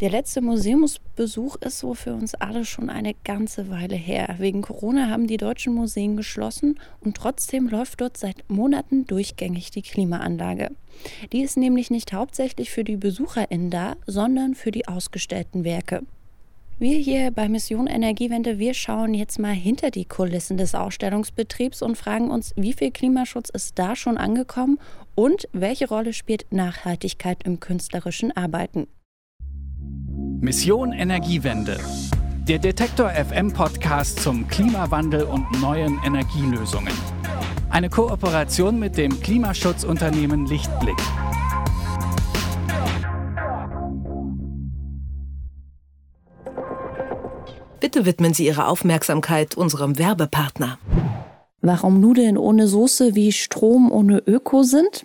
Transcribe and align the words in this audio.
Der 0.00 0.10
letzte 0.10 0.40
Museumsbesuch 0.40 1.56
ist 1.56 1.80
so 1.80 1.92
für 1.92 2.14
uns 2.14 2.36
alle 2.36 2.64
schon 2.64 2.88
eine 2.88 3.14
ganze 3.24 3.68
Weile 3.68 3.96
her. 3.96 4.36
Wegen 4.38 4.62
Corona 4.62 5.08
haben 5.08 5.26
die 5.26 5.38
deutschen 5.38 5.74
Museen 5.74 6.16
geschlossen 6.16 6.78
und 7.00 7.16
trotzdem 7.16 7.68
läuft 7.68 8.00
dort 8.00 8.16
seit 8.16 8.48
Monaten 8.48 9.08
durchgängig 9.08 9.72
die 9.72 9.82
Klimaanlage. 9.82 10.70
Die 11.32 11.42
ist 11.42 11.56
nämlich 11.56 11.90
nicht 11.90 12.12
hauptsächlich 12.12 12.70
für 12.70 12.84
die 12.84 12.96
BesucherInnen 12.96 13.70
da, 13.70 13.96
sondern 14.06 14.54
für 14.54 14.70
die 14.70 14.86
ausgestellten 14.86 15.64
Werke. 15.64 16.02
Wir 16.78 16.96
hier 16.96 17.32
bei 17.32 17.48
Mission 17.48 17.88
Energiewende, 17.88 18.60
wir 18.60 18.74
schauen 18.74 19.14
jetzt 19.14 19.40
mal 19.40 19.52
hinter 19.52 19.90
die 19.90 20.04
Kulissen 20.04 20.58
des 20.58 20.76
Ausstellungsbetriebs 20.76 21.82
und 21.82 21.98
fragen 21.98 22.30
uns, 22.30 22.52
wie 22.54 22.72
viel 22.72 22.92
Klimaschutz 22.92 23.50
ist 23.50 23.76
da 23.80 23.96
schon 23.96 24.16
angekommen 24.16 24.78
und 25.16 25.48
welche 25.52 25.88
Rolle 25.88 26.12
spielt 26.12 26.46
Nachhaltigkeit 26.52 27.42
im 27.42 27.58
künstlerischen 27.58 28.36
Arbeiten. 28.36 28.86
Mission 30.40 30.92
Energiewende. 30.92 31.78
Der 32.46 32.60
Detektor 32.60 33.10
FM 33.10 33.52
Podcast 33.52 34.22
zum 34.22 34.46
Klimawandel 34.46 35.24
und 35.24 35.60
neuen 35.60 35.98
Energielösungen. 36.04 36.92
Eine 37.70 37.90
Kooperation 37.90 38.78
mit 38.78 38.96
dem 38.96 39.20
Klimaschutzunternehmen 39.20 40.46
Lichtblick. 40.46 40.94
Bitte 47.80 48.06
widmen 48.06 48.32
Sie 48.32 48.46
Ihre 48.46 48.68
Aufmerksamkeit 48.68 49.56
unserem 49.56 49.98
Werbepartner. 49.98 50.78
Warum 51.62 51.98
Nudeln 51.98 52.38
ohne 52.38 52.68
Soße 52.68 53.16
wie 53.16 53.32
Strom 53.32 53.90
ohne 53.90 54.18
Öko 54.18 54.62
sind? 54.62 55.04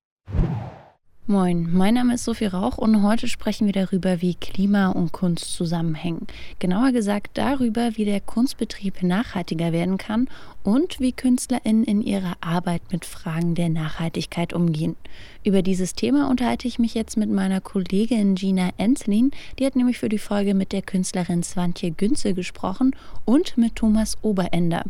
Moin, 1.27 1.69
mein 1.71 1.93
Name 1.93 2.15
ist 2.15 2.23
Sophie 2.23 2.47
Rauch 2.47 2.79
und 2.79 3.03
heute 3.03 3.27
sprechen 3.27 3.67
wir 3.67 3.73
darüber, 3.73 4.21
wie 4.23 4.33
Klima 4.33 4.89
und 4.89 5.11
Kunst 5.11 5.53
zusammenhängen. 5.53 6.25
Genauer 6.57 6.91
gesagt 6.93 7.37
darüber, 7.37 7.91
wie 7.95 8.05
der 8.05 8.19
Kunstbetrieb 8.19 9.03
nachhaltiger 9.03 9.71
werden 9.71 9.99
kann 9.99 10.27
und 10.63 10.99
wie 10.99 11.11
KünstlerInnen 11.11 11.83
in 11.83 12.01
ihrer 12.01 12.37
Arbeit 12.41 12.81
mit 12.91 13.05
Fragen 13.05 13.53
der 13.53 13.69
Nachhaltigkeit 13.69 14.51
umgehen. 14.51 14.95
Über 15.43 15.61
dieses 15.61 15.93
Thema 15.93 16.27
unterhalte 16.27 16.67
ich 16.67 16.79
mich 16.79 16.95
jetzt 16.95 17.17
mit 17.17 17.29
meiner 17.29 17.61
Kollegin 17.61 18.33
Gina 18.33 18.71
Enslin. 18.77 19.29
Die 19.59 19.65
hat 19.67 19.75
nämlich 19.75 19.99
für 19.99 20.09
die 20.09 20.17
Folge 20.17 20.55
mit 20.55 20.71
der 20.71 20.81
Künstlerin 20.81 21.43
Swantje 21.43 21.91
Günze 21.91 22.33
gesprochen 22.33 22.95
und 23.25 23.59
mit 23.59 23.75
Thomas 23.75 24.17
Oberender. 24.23 24.83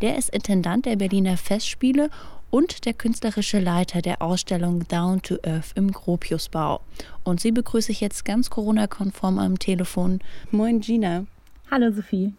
Der 0.00 0.18
ist 0.18 0.30
Intendant 0.30 0.84
der 0.84 0.96
Berliner 0.96 1.36
Festspiele 1.36 2.10
und 2.50 2.84
der 2.84 2.94
künstlerische 2.94 3.58
Leiter 3.58 4.02
der 4.02 4.22
Ausstellung 4.22 4.86
Down 4.88 5.22
to 5.22 5.36
Earth 5.44 5.72
im 5.74 5.90
Gropiusbau. 5.92 6.80
Und 7.24 7.40
sie 7.40 7.52
begrüße 7.52 7.92
ich 7.92 8.00
jetzt 8.00 8.24
ganz 8.24 8.50
Corona-konform 8.50 9.38
am 9.38 9.58
Telefon. 9.58 10.20
Moin 10.50 10.80
Gina. 10.80 11.26
Hallo 11.70 11.90
Sophie. 11.90 12.32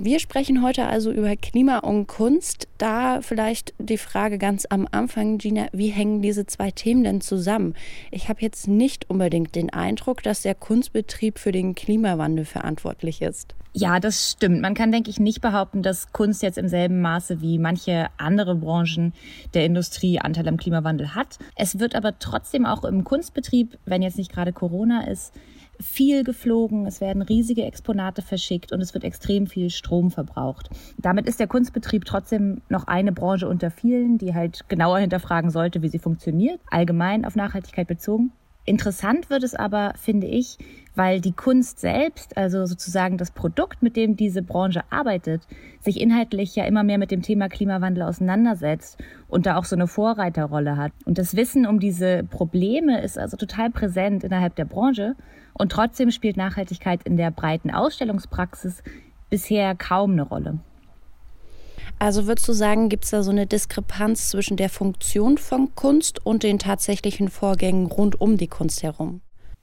Wir 0.00 0.20
sprechen 0.20 0.62
heute 0.62 0.86
also 0.86 1.10
über 1.10 1.34
Klima 1.34 1.78
und 1.78 2.06
Kunst. 2.06 2.68
Da 2.78 3.20
vielleicht 3.20 3.74
die 3.80 3.98
Frage 3.98 4.38
ganz 4.38 4.64
am 4.70 4.86
Anfang, 4.92 5.38
Gina, 5.38 5.66
wie 5.72 5.88
hängen 5.88 6.22
diese 6.22 6.46
zwei 6.46 6.70
Themen 6.70 7.02
denn 7.02 7.20
zusammen? 7.20 7.74
Ich 8.12 8.28
habe 8.28 8.40
jetzt 8.40 8.68
nicht 8.68 9.10
unbedingt 9.10 9.56
den 9.56 9.70
Eindruck, 9.70 10.22
dass 10.22 10.42
der 10.42 10.54
Kunstbetrieb 10.54 11.40
für 11.40 11.50
den 11.50 11.74
Klimawandel 11.74 12.44
verantwortlich 12.44 13.22
ist. 13.22 13.56
Ja, 13.72 13.98
das 13.98 14.30
stimmt. 14.30 14.60
Man 14.60 14.74
kann, 14.74 14.92
denke 14.92 15.10
ich, 15.10 15.18
nicht 15.18 15.40
behaupten, 15.40 15.82
dass 15.82 16.12
Kunst 16.12 16.44
jetzt 16.44 16.58
im 16.58 16.68
selben 16.68 17.00
Maße 17.00 17.40
wie 17.40 17.58
manche 17.58 18.06
andere 18.18 18.54
Branchen 18.54 19.12
der 19.52 19.64
Industrie 19.64 20.20
Anteil 20.20 20.46
am 20.46 20.58
Klimawandel 20.58 21.16
hat. 21.16 21.38
Es 21.56 21.80
wird 21.80 21.96
aber 21.96 22.20
trotzdem 22.20 22.66
auch 22.66 22.84
im 22.84 23.02
Kunstbetrieb, 23.02 23.76
wenn 23.84 24.02
jetzt 24.02 24.16
nicht 24.16 24.32
gerade 24.32 24.52
Corona 24.52 25.08
ist, 25.08 25.34
viel 25.80 26.24
geflogen, 26.24 26.86
es 26.86 27.00
werden 27.00 27.22
riesige 27.22 27.64
Exponate 27.64 28.22
verschickt 28.22 28.72
und 28.72 28.80
es 28.80 28.94
wird 28.94 29.04
extrem 29.04 29.46
viel 29.46 29.70
Strom 29.70 30.10
verbraucht. 30.10 30.70
Damit 30.98 31.26
ist 31.26 31.40
der 31.40 31.46
Kunstbetrieb 31.46 32.04
trotzdem 32.04 32.62
noch 32.68 32.86
eine 32.86 33.12
Branche 33.12 33.48
unter 33.48 33.70
vielen, 33.70 34.18
die 34.18 34.34
halt 34.34 34.68
genauer 34.68 34.98
hinterfragen 34.98 35.50
sollte, 35.50 35.82
wie 35.82 35.88
sie 35.88 35.98
funktioniert, 35.98 36.60
allgemein 36.70 37.24
auf 37.24 37.36
Nachhaltigkeit 37.36 37.86
bezogen. 37.86 38.32
Interessant 38.64 39.30
wird 39.30 39.44
es 39.44 39.54
aber, 39.54 39.94
finde 39.96 40.26
ich, 40.26 40.58
weil 40.98 41.20
die 41.20 41.30
Kunst 41.30 41.78
selbst, 41.78 42.36
also 42.36 42.66
sozusagen 42.66 43.18
das 43.18 43.30
Produkt, 43.30 43.84
mit 43.84 43.94
dem 43.94 44.16
diese 44.16 44.42
Branche 44.42 44.82
arbeitet, 44.90 45.46
sich 45.80 46.00
inhaltlich 46.00 46.56
ja 46.56 46.64
immer 46.64 46.82
mehr 46.82 46.98
mit 46.98 47.12
dem 47.12 47.22
Thema 47.22 47.48
Klimawandel 47.48 48.02
auseinandersetzt 48.02 48.98
und 49.28 49.46
da 49.46 49.56
auch 49.56 49.64
so 49.64 49.76
eine 49.76 49.86
Vorreiterrolle 49.86 50.76
hat. 50.76 50.90
Und 51.04 51.16
das 51.16 51.36
Wissen 51.36 51.66
um 51.66 51.78
diese 51.78 52.24
Probleme 52.24 53.00
ist 53.00 53.16
also 53.16 53.36
total 53.36 53.70
präsent 53.70 54.24
innerhalb 54.24 54.56
der 54.56 54.64
Branche 54.64 55.14
und 55.52 55.70
trotzdem 55.70 56.10
spielt 56.10 56.36
Nachhaltigkeit 56.36 57.04
in 57.04 57.16
der 57.16 57.30
breiten 57.30 57.70
Ausstellungspraxis 57.70 58.82
bisher 59.30 59.76
kaum 59.76 60.14
eine 60.14 60.22
Rolle. 60.22 60.58
Also 62.00 62.26
würdest 62.26 62.48
du 62.48 62.52
sagen, 62.52 62.88
gibt 62.88 63.04
es 63.04 63.10
da 63.10 63.22
so 63.22 63.30
eine 63.30 63.46
Diskrepanz 63.46 64.30
zwischen 64.30 64.56
der 64.56 64.68
Funktion 64.68 65.38
von 65.38 65.76
Kunst 65.76 66.26
und 66.26 66.42
den 66.42 66.58
tatsächlichen 66.58 67.28
Vorgängen 67.28 67.86
rund 67.86 68.20
um 68.20 68.36
die 68.36 68.48
Kunst 68.48 68.82
herum? 68.82 69.20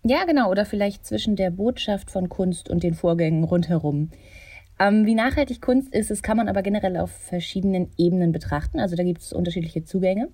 Ja, 0.08 0.24
genau. 0.26 0.52
Oder 0.52 0.66
vielleicht 0.66 1.04
zwischen 1.04 1.36
der 1.36 1.50
Botschaft 1.50 2.12
von 2.12 2.30
Kunst 2.30 2.70
und 2.70 2.84
den 2.84 2.94
Vorgängen 2.94 3.44
rundherum. 3.44 4.12
Ähm, 4.80 5.08
wie 5.08 5.16
nachhaltig 5.16 5.62
Kunst 5.62 5.96
ist, 5.96 6.12
das 6.12 6.22
kann 6.22 6.38
man 6.38 6.48
aber 6.48 6.62
generell 6.62 6.96
auf 6.98 7.10
verschiedenen 7.10 7.90
Ebenen 7.98 8.32
betrachten. 8.32 8.80
Also 8.80 8.96
da 8.96 9.02
gibt 9.02 9.22
es 9.24 9.34
unterschiedliche 9.34 9.84
Zugänge. 9.84 10.28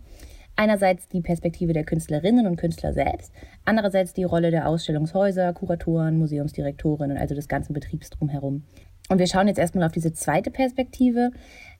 Einerseits 0.57 1.07
die 1.07 1.21
Perspektive 1.21 1.71
der 1.71 1.85
Künstlerinnen 1.85 2.47
und 2.47 2.57
Künstler 2.57 2.91
selbst, 2.91 3.31
andererseits 3.63 4.11
die 4.11 4.25
Rolle 4.25 4.51
der 4.51 4.67
Ausstellungshäuser, 4.67 5.53
Kuratoren, 5.53 6.17
Museumsdirektorinnen, 6.17 7.15
also 7.15 7.33
des 7.33 7.47
ganzen 7.47 7.71
Betriebs 7.71 8.09
drumherum. 8.09 8.65
Und 9.07 9.19
wir 9.19 9.27
schauen 9.27 9.47
jetzt 9.47 9.57
erstmal 9.57 9.85
auf 9.85 9.93
diese 9.93 10.11
zweite 10.11 10.51
Perspektive. 10.51 11.31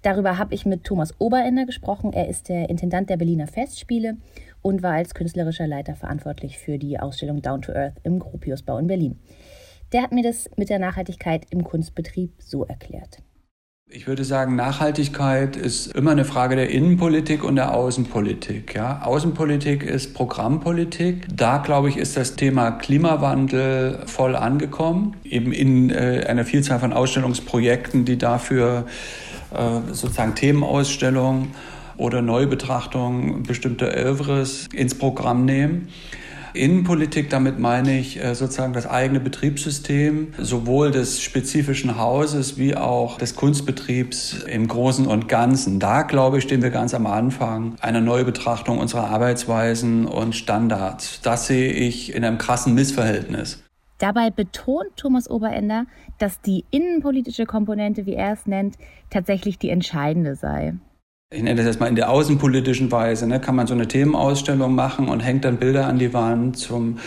Darüber 0.02 0.38
habe 0.38 0.56
ich 0.56 0.66
mit 0.66 0.85
Thomas 0.85 1.13
Oberender 1.19 1.66
gesprochen. 1.66 2.13
Er 2.13 2.29
ist 2.29 2.47
der 2.47 2.69
Intendant 2.69 3.09
der 3.09 3.18
Berliner 3.18 3.47
Festspiele 3.47 4.18
und 4.62 4.84
war 4.84 4.94
als 4.94 5.14
künstlerischer 5.14 5.68
Leiter 5.68 5.96
verantwortlich 5.96 6.58
für 6.58 6.78
die 6.78 7.00
Ausstellung 7.00 7.42
Down 7.42 7.62
to 7.62 7.74
Earth 7.74 7.96
im 8.04 8.20
Gropiusbau 8.20 8.78
in 8.78 8.88
Berlin. 8.88 9.20
Der 9.92 10.04
hat 10.04 10.12
mir 10.12 10.24
das 10.24 10.50
mit 10.56 10.70
der 10.70 10.80
Nachhaltigkeit 10.80 11.46
im 11.50 11.64
Kunstbetrieb 11.64 12.34
so 12.40 12.66
erklärt. 12.66 13.22
Ich 13.94 14.08
würde 14.08 14.24
sagen, 14.24 14.56
Nachhaltigkeit 14.56 15.58
ist 15.58 15.88
immer 15.88 16.12
eine 16.12 16.24
Frage 16.24 16.56
der 16.56 16.70
Innenpolitik 16.70 17.44
und 17.44 17.58
der 17.58 17.76
Außenpolitik. 17.76 18.74
Ja? 18.74 19.02
Außenpolitik 19.04 19.84
ist 19.84 20.14
Programmpolitik. 20.14 21.28
Da, 21.36 21.58
glaube 21.58 21.90
ich, 21.90 21.98
ist 21.98 22.16
das 22.16 22.38
Thema 22.38 22.72
Klimawandel 22.72 24.00
voll 24.06 24.38
angekommen. 24.38 25.18
Eben 25.26 25.52
in 25.52 25.90
äh, 25.90 26.24
einer 26.26 26.46
Vielzahl 26.46 26.80
von 26.80 26.94
Ausstellungsprojekten, 26.94 28.06
die 28.06 28.18
dafür 28.18 28.86
äh, 29.54 29.94
sozusagen 29.94 30.36
Themenausstellungen 30.36 31.54
oder 32.02 32.24
Neubetrachtung 32.24 33.44
bestimmter 33.44 33.96
Övres 33.96 34.68
ins 34.74 34.98
Programm 34.98 35.46
nehmen. 35.46 35.90
Innenpolitik, 36.54 37.30
damit 37.30 37.60
meine 37.60 37.98
ich 37.98 38.22
äh, 38.22 38.34
sozusagen 38.36 38.74
das 38.74 38.86
eigene 38.86 39.22
Betriebssystem, 39.22 40.34
sowohl 40.38 40.92
des 40.92 41.22
spezifischen 41.22 41.98
Hauses 41.98 42.58
wie 42.58 42.76
auch 42.76 43.20
des 43.20 43.36
Kunstbetriebs 43.36 44.44
im 44.44 44.68
Großen 44.68 45.06
und 45.08 45.30
Ganzen. 45.30 45.80
Da, 45.80 46.02
glaube 46.02 46.40
ich, 46.40 46.44
stehen 46.44 46.62
wir 46.62 46.72
ganz 46.72 46.94
am 46.94 47.06
Anfang 47.06 47.76
einer 47.80 48.02
Neubetrachtung 48.02 48.80
unserer 48.80 49.08
Arbeitsweisen 49.10 50.08
und 50.08 50.36
Standards. 50.36 51.22
Das 51.22 51.47
sehe 51.47 51.72
ich 51.72 52.14
in 52.14 52.26
einem 52.26 52.40
krassen 52.40 52.74
Missverhältnis. 52.74 53.64
Dabei 54.00 54.32
betont 54.32 54.90
Thomas 54.97 55.30
Oberender, 55.30 55.86
dass 56.18 56.42
die 56.42 56.66
innenpolitische 56.72 57.46
Komponente, 57.46 58.08
wie 58.08 58.16
er 58.16 58.34
es 58.34 58.47
nennt, 58.47 58.76
tatsächlich 59.12 59.59
die 59.59 59.70
entscheidende 59.70 60.36
sei 60.36 60.74
ich 61.34 61.42
nenne 61.42 61.56
das 61.56 61.66
jetzt 61.66 61.80
mal 61.80 61.88
in 61.88 61.96
der 61.96 62.10
außenpolitischen 62.10 62.92
Weise, 62.92 63.26
ne, 63.26 63.40
kann 63.40 63.56
man 63.56 63.66
so 63.66 63.74
eine 63.74 63.88
Themenausstellung 63.88 64.76
machen 64.76 65.08
und 65.08 65.22
hängt 65.22 65.46
dann 65.46 65.58
Bilder 65.58 65.88
an 65.88 65.98
die 65.98 66.14
Wand 66.14 66.58
zum 66.58 66.98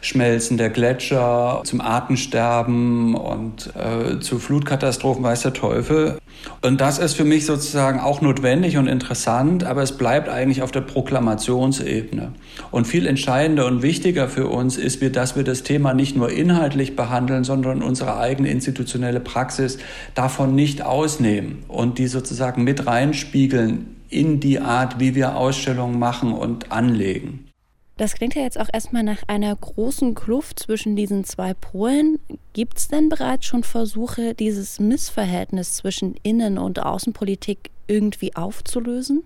Schmelzen 0.00 0.56
der 0.56 0.70
Gletscher, 0.70 1.60
zum 1.64 1.82
Artensterben 1.82 3.14
und 3.14 3.74
äh, 3.76 4.20
zu 4.20 4.38
Flutkatastrophen, 4.38 5.22
weiß 5.22 5.42
der 5.42 5.52
Teufel. 5.52 6.16
Und 6.62 6.80
das 6.80 6.98
ist 6.98 7.14
für 7.14 7.24
mich 7.24 7.44
sozusagen 7.44 8.00
auch 8.00 8.22
notwendig 8.22 8.78
und 8.78 8.86
interessant, 8.86 9.64
aber 9.64 9.82
es 9.82 9.92
bleibt 9.92 10.30
eigentlich 10.30 10.62
auf 10.62 10.72
der 10.72 10.80
Proklamationsebene. 10.80 12.32
Und 12.70 12.86
viel 12.86 13.06
entscheidender 13.06 13.66
und 13.66 13.82
wichtiger 13.82 14.28
für 14.28 14.48
uns 14.48 14.78
ist, 14.78 15.02
dass 15.14 15.36
wir 15.36 15.44
das 15.44 15.62
Thema 15.62 15.92
nicht 15.92 16.16
nur 16.16 16.30
inhaltlich 16.30 16.96
behandeln, 16.96 17.44
sondern 17.44 17.82
unsere 17.82 18.16
eigene 18.18 18.48
institutionelle 18.48 19.20
Praxis 19.20 19.78
davon 20.14 20.54
nicht 20.54 20.82
ausnehmen 20.82 21.64
und 21.68 21.98
die 21.98 22.06
sozusagen 22.06 22.64
mit 22.64 22.86
reinspiegeln 22.86 23.73
in 24.14 24.40
die 24.40 24.60
Art, 24.60 25.00
wie 25.00 25.14
wir 25.14 25.36
Ausstellungen 25.36 25.98
machen 25.98 26.32
und 26.32 26.72
anlegen. 26.72 27.48
Das 27.96 28.14
klingt 28.14 28.34
ja 28.34 28.42
jetzt 28.42 28.58
auch 28.58 28.68
erstmal 28.72 29.04
nach 29.04 29.22
einer 29.28 29.54
großen 29.54 30.14
Kluft 30.14 30.58
zwischen 30.58 30.96
diesen 30.96 31.22
zwei 31.24 31.54
Polen. 31.54 32.18
Gibt 32.52 32.78
es 32.78 32.88
denn 32.88 33.08
bereits 33.08 33.46
schon 33.46 33.62
Versuche, 33.62 34.34
dieses 34.34 34.80
Missverhältnis 34.80 35.76
zwischen 35.76 36.16
Innen- 36.24 36.58
und 36.58 36.80
Außenpolitik 36.80 37.70
irgendwie 37.86 38.34
aufzulösen? 38.34 39.22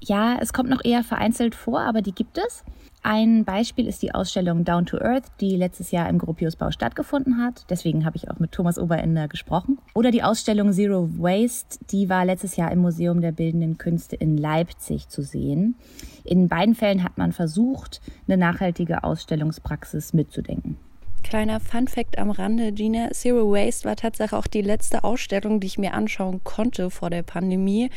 Ja, 0.00 0.38
es 0.40 0.52
kommt 0.52 0.70
noch 0.70 0.84
eher 0.84 1.04
vereinzelt 1.04 1.54
vor, 1.54 1.80
aber 1.80 2.02
die 2.02 2.12
gibt 2.12 2.38
es. 2.38 2.64
Ein 3.02 3.44
Beispiel 3.44 3.86
ist 3.86 4.02
die 4.02 4.14
Ausstellung 4.14 4.64
Down 4.64 4.84
to 4.84 4.98
Earth, 4.98 5.24
die 5.40 5.56
letztes 5.56 5.92
Jahr 5.92 6.08
im 6.08 6.18
Gropiusbau 6.18 6.70
stattgefunden 6.70 7.38
hat. 7.38 7.64
Deswegen 7.70 8.04
habe 8.04 8.16
ich 8.16 8.30
auch 8.30 8.38
mit 8.38 8.52
Thomas 8.52 8.78
Oberender 8.78 9.28
gesprochen. 9.28 9.78
Oder 9.94 10.10
die 10.10 10.22
Ausstellung 10.22 10.72
Zero 10.72 11.08
Waste, 11.18 11.78
die 11.90 12.08
war 12.08 12.24
letztes 12.24 12.56
Jahr 12.56 12.72
im 12.72 12.80
Museum 12.80 13.20
der 13.20 13.32
Bildenden 13.32 13.78
Künste 13.78 14.16
in 14.16 14.36
Leipzig 14.36 15.08
zu 15.08 15.22
sehen. 15.22 15.76
In 16.24 16.48
beiden 16.48 16.74
Fällen 16.74 17.04
hat 17.04 17.18
man 17.18 17.32
versucht, 17.32 18.00
eine 18.26 18.36
nachhaltige 18.36 19.04
Ausstellungspraxis 19.04 20.12
mitzudenken. 20.12 20.76
Kleiner 21.22 21.60
Fun 21.60 21.88
Fact 21.88 22.18
am 22.18 22.30
Rande, 22.30 22.72
Gina, 22.72 23.10
Zero 23.10 23.52
Waste 23.52 23.86
war 23.86 23.96
tatsächlich 23.96 24.32
auch 24.32 24.46
die 24.46 24.62
letzte 24.62 25.04
Ausstellung, 25.04 25.60
die 25.60 25.66
ich 25.66 25.76
mir 25.76 25.92
anschauen 25.92 26.40
konnte 26.42 26.90
vor 26.90 27.10
der 27.10 27.22
Pandemie. 27.22 27.90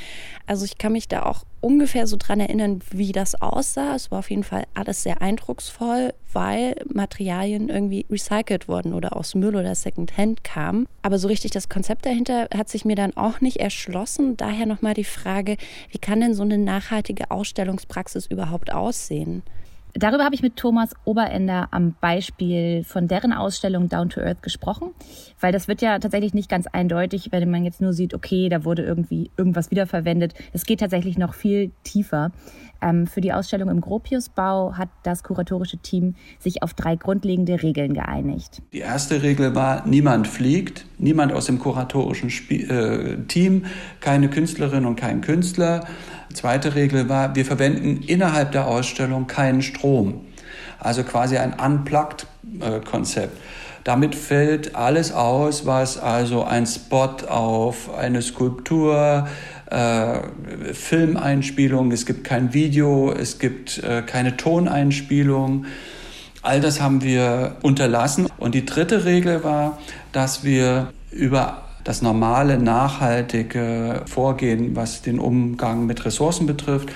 Also 0.47 0.65
ich 0.65 0.77
kann 0.77 0.91
mich 0.91 1.07
da 1.07 1.23
auch 1.23 1.45
ungefähr 1.61 2.07
so 2.07 2.17
dran 2.17 2.39
erinnern, 2.39 2.81
wie 2.91 3.13
das 3.13 3.41
aussah. 3.41 3.95
Es 3.95 4.11
war 4.11 4.19
auf 4.19 4.29
jeden 4.29 4.43
Fall 4.43 4.65
alles 4.73 5.03
sehr 5.03 5.21
eindrucksvoll, 5.21 6.13
weil 6.33 6.75
Materialien 6.93 7.69
irgendwie 7.69 8.05
recycelt 8.09 8.67
wurden 8.67 8.93
oder 8.93 9.15
aus 9.15 9.33
Müll 9.33 9.55
oder 9.55 9.75
Secondhand 9.75 10.43
kamen. 10.43 10.87
Aber 11.01 11.17
so 11.17 11.27
richtig 11.27 11.51
das 11.51 11.69
Konzept 11.69 12.05
dahinter 12.05 12.49
hat 12.53 12.67
sich 12.67 12.83
mir 12.83 12.95
dann 12.95 13.15
auch 13.15 13.39
nicht 13.39 13.57
erschlossen. 13.57 14.35
Daher 14.35 14.65
nochmal 14.65 14.93
die 14.93 15.03
Frage, 15.05 15.55
wie 15.89 15.99
kann 15.99 16.19
denn 16.19 16.33
so 16.33 16.43
eine 16.43 16.57
nachhaltige 16.57 17.31
Ausstellungspraxis 17.31 18.25
überhaupt 18.25 18.73
aussehen? 18.73 19.43
Darüber 19.93 20.23
habe 20.23 20.35
ich 20.35 20.41
mit 20.41 20.55
Thomas 20.55 20.91
Oberender 21.05 21.67
am 21.71 21.95
Beispiel 21.99 22.83
von 22.83 23.07
deren 23.07 23.33
Ausstellung 23.33 23.89
Down 23.89 24.09
to 24.09 24.21
Earth 24.21 24.41
gesprochen, 24.41 24.91
weil 25.39 25.51
das 25.51 25.67
wird 25.67 25.81
ja 25.81 25.99
tatsächlich 25.99 26.33
nicht 26.33 26.49
ganz 26.49 26.67
eindeutig, 26.67 27.31
wenn 27.31 27.49
man 27.49 27.65
jetzt 27.65 27.81
nur 27.81 27.93
sieht, 27.93 28.13
okay, 28.13 28.49
da 28.49 28.63
wurde 28.63 28.83
irgendwie 28.83 29.31
irgendwas 29.37 29.71
wiederverwendet. 29.71 30.33
Es 30.53 30.65
geht 30.65 30.79
tatsächlich 30.79 31.17
noch 31.17 31.33
viel 31.33 31.71
tiefer. 31.83 32.31
Ähm, 32.81 33.05
für 33.05 33.21
die 33.21 33.31
Ausstellung 33.31 33.69
im 33.69 33.81
Gropiusbau 33.81 34.73
hat 34.73 34.89
das 35.03 35.23
kuratorische 35.23 35.77
Team 35.77 36.15
sich 36.39 36.63
auf 36.63 36.73
drei 36.73 36.95
grundlegende 36.95 37.61
Regeln 37.61 37.93
geeinigt. 37.93 38.61
Die 38.73 38.79
erste 38.79 39.21
Regel 39.21 39.53
war, 39.55 39.85
niemand 39.85 40.27
fliegt, 40.27 40.85
niemand 40.97 41.31
aus 41.31 41.45
dem 41.45 41.59
kuratorischen 41.59 42.29
äh, 42.49 43.17
Team, 43.27 43.65
keine 43.99 44.29
Künstlerin 44.29 44.85
und 44.85 44.95
kein 44.95 45.21
Künstler. 45.21 45.85
Zweite 46.33 46.75
Regel 46.75 47.09
war, 47.09 47.35
wir 47.35 47.45
verwenden 47.45 48.03
innerhalb 48.03 48.51
der 48.51 48.67
Ausstellung 48.67 49.27
keinen 49.27 49.61
Strom. 49.61 50.25
Also 50.79 51.03
quasi 51.03 51.37
ein 51.37 51.53
Unplugged-Konzept. 51.53 53.37
Damit 53.83 54.13
fällt 54.13 54.75
alles 54.75 55.11
aus, 55.11 55.65
was 55.65 55.97
also 55.97 56.43
ein 56.43 56.67
Spot 56.67 57.15
auf 57.27 57.93
eine 57.95 58.21
Skulptur, 58.21 59.27
äh, 59.71 60.19
Filmeinspielung, 60.73 61.91
es 61.91 62.05
gibt 62.05 62.23
kein 62.23 62.53
Video, 62.53 63.11
es 63.11 63.39
gibt 63.39 63.79
äh, 63.79 64.03
keine 64.03 64.37
Toneinspielung. 64.37 65.65
All 66.43 66.59
das 66.59 66.81
haben 66.81 67.01
wir 67.03 67.57
unterlassen. 67.63 68.27
Und 68.37 68.53
die 68.53 68.65
dritte 68.65 69.05
Regel 69.05 69.43
war, 69.43 69.79
dass 70.11 70.43
wir 70.43 70.91
über 71.11 71.63
das 71.83 72.01
normale, 72.01 72.57
nachhaltige 72.57 74.03
Vorgehen, 74.05 74.75
was 74.75 75.01
den 75.01 75.19
Umgang 75.19 75.85
mit 75.85 76.05
Ressourcen 76.05 76.45
betrifft, 76.45 76.89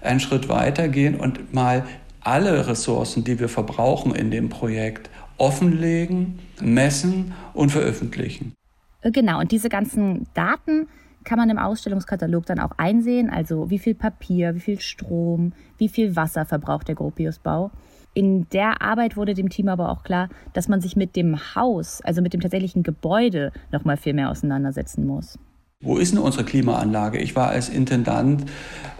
einen 0.00 0.20
Schritt 0.20 0.48
weitergehen 0.48 1.14
und 1.14 1.54
mal 1.54 1.84
alle 2.20 2.66
Ressourcen, 2.66 3.24
die 3.24 3.38
wir 3.38 3.48
verbrauchen 3.48 4.14
in 4.14 4.30
dem 4.30 4.48
Projekt, 4.48 5.10
offenlegen, 5.38 6.38
messen 6.60 7.34
und 7.54 7.70
veröffentlichen. 7.70 8.54
Genau, 9.02 9.40
und 9.40 9.50
diese 9.50 9.68
ganzen 9.68 10.26
Daten 10.34 10.86
kann 11.24 11.38
man 11.38 11.50
im 11.50 11.58
Ausstellungskatalog 11.58 12.46
dann 12.46 12.60
auch 12.60 12.72
einsehen, 12.78 13.30
also 13.30 13.70
wie 13.70 13.78
viel 13.78 13.94
Papier, 13.94 14.54
wie 14.54 14.60
viel 14.60 14.80
Strom, 14.80 15.52
wie 15.78 15.88
viel 15.88 16.16
Wasser 16.16 16.44
verbraucht 16.46 16.88
der 16.88 16.94
Gropiusbau. 16.94 17.70
In 18.14 18.46
der 18.50 18.82
Arbeit 18.82 19.16
wurde 19.16 19.32
dem 19.32 19.48
Team 19.48 19.68
aber 19.68 19.88
auch 19.88 20.02
klar, 20.02 20.28
dass 20.52 20.68
man 20.68 20.80
sich 20.80 20.96
mit 20.96 21.16
dem 21.16 21.54
Haus, 21.54 22.02
also 22.02 22.20
mit 22.20 22.34
dem 22.34 22.40
tatsächlichen 22.40 22.82
Gebäude, 22.82 23.52
noch 23.70 23.84
mal 23.84 23.96
viel 23.96 24.12
mehr 24.12 24.30
auseinandersetzen 24.30 25.06
muss. 25.06 25.38
Wo 25.84 25.96
ist 25.96 26.12
denn 26.12 26.20
unsere 26.20 26.44
Klimaanlage? 26.44 27.18
Ich 27.18 27.34
war 27.34 27.48
als 27.48 27.68
Intendant 27.68 28.44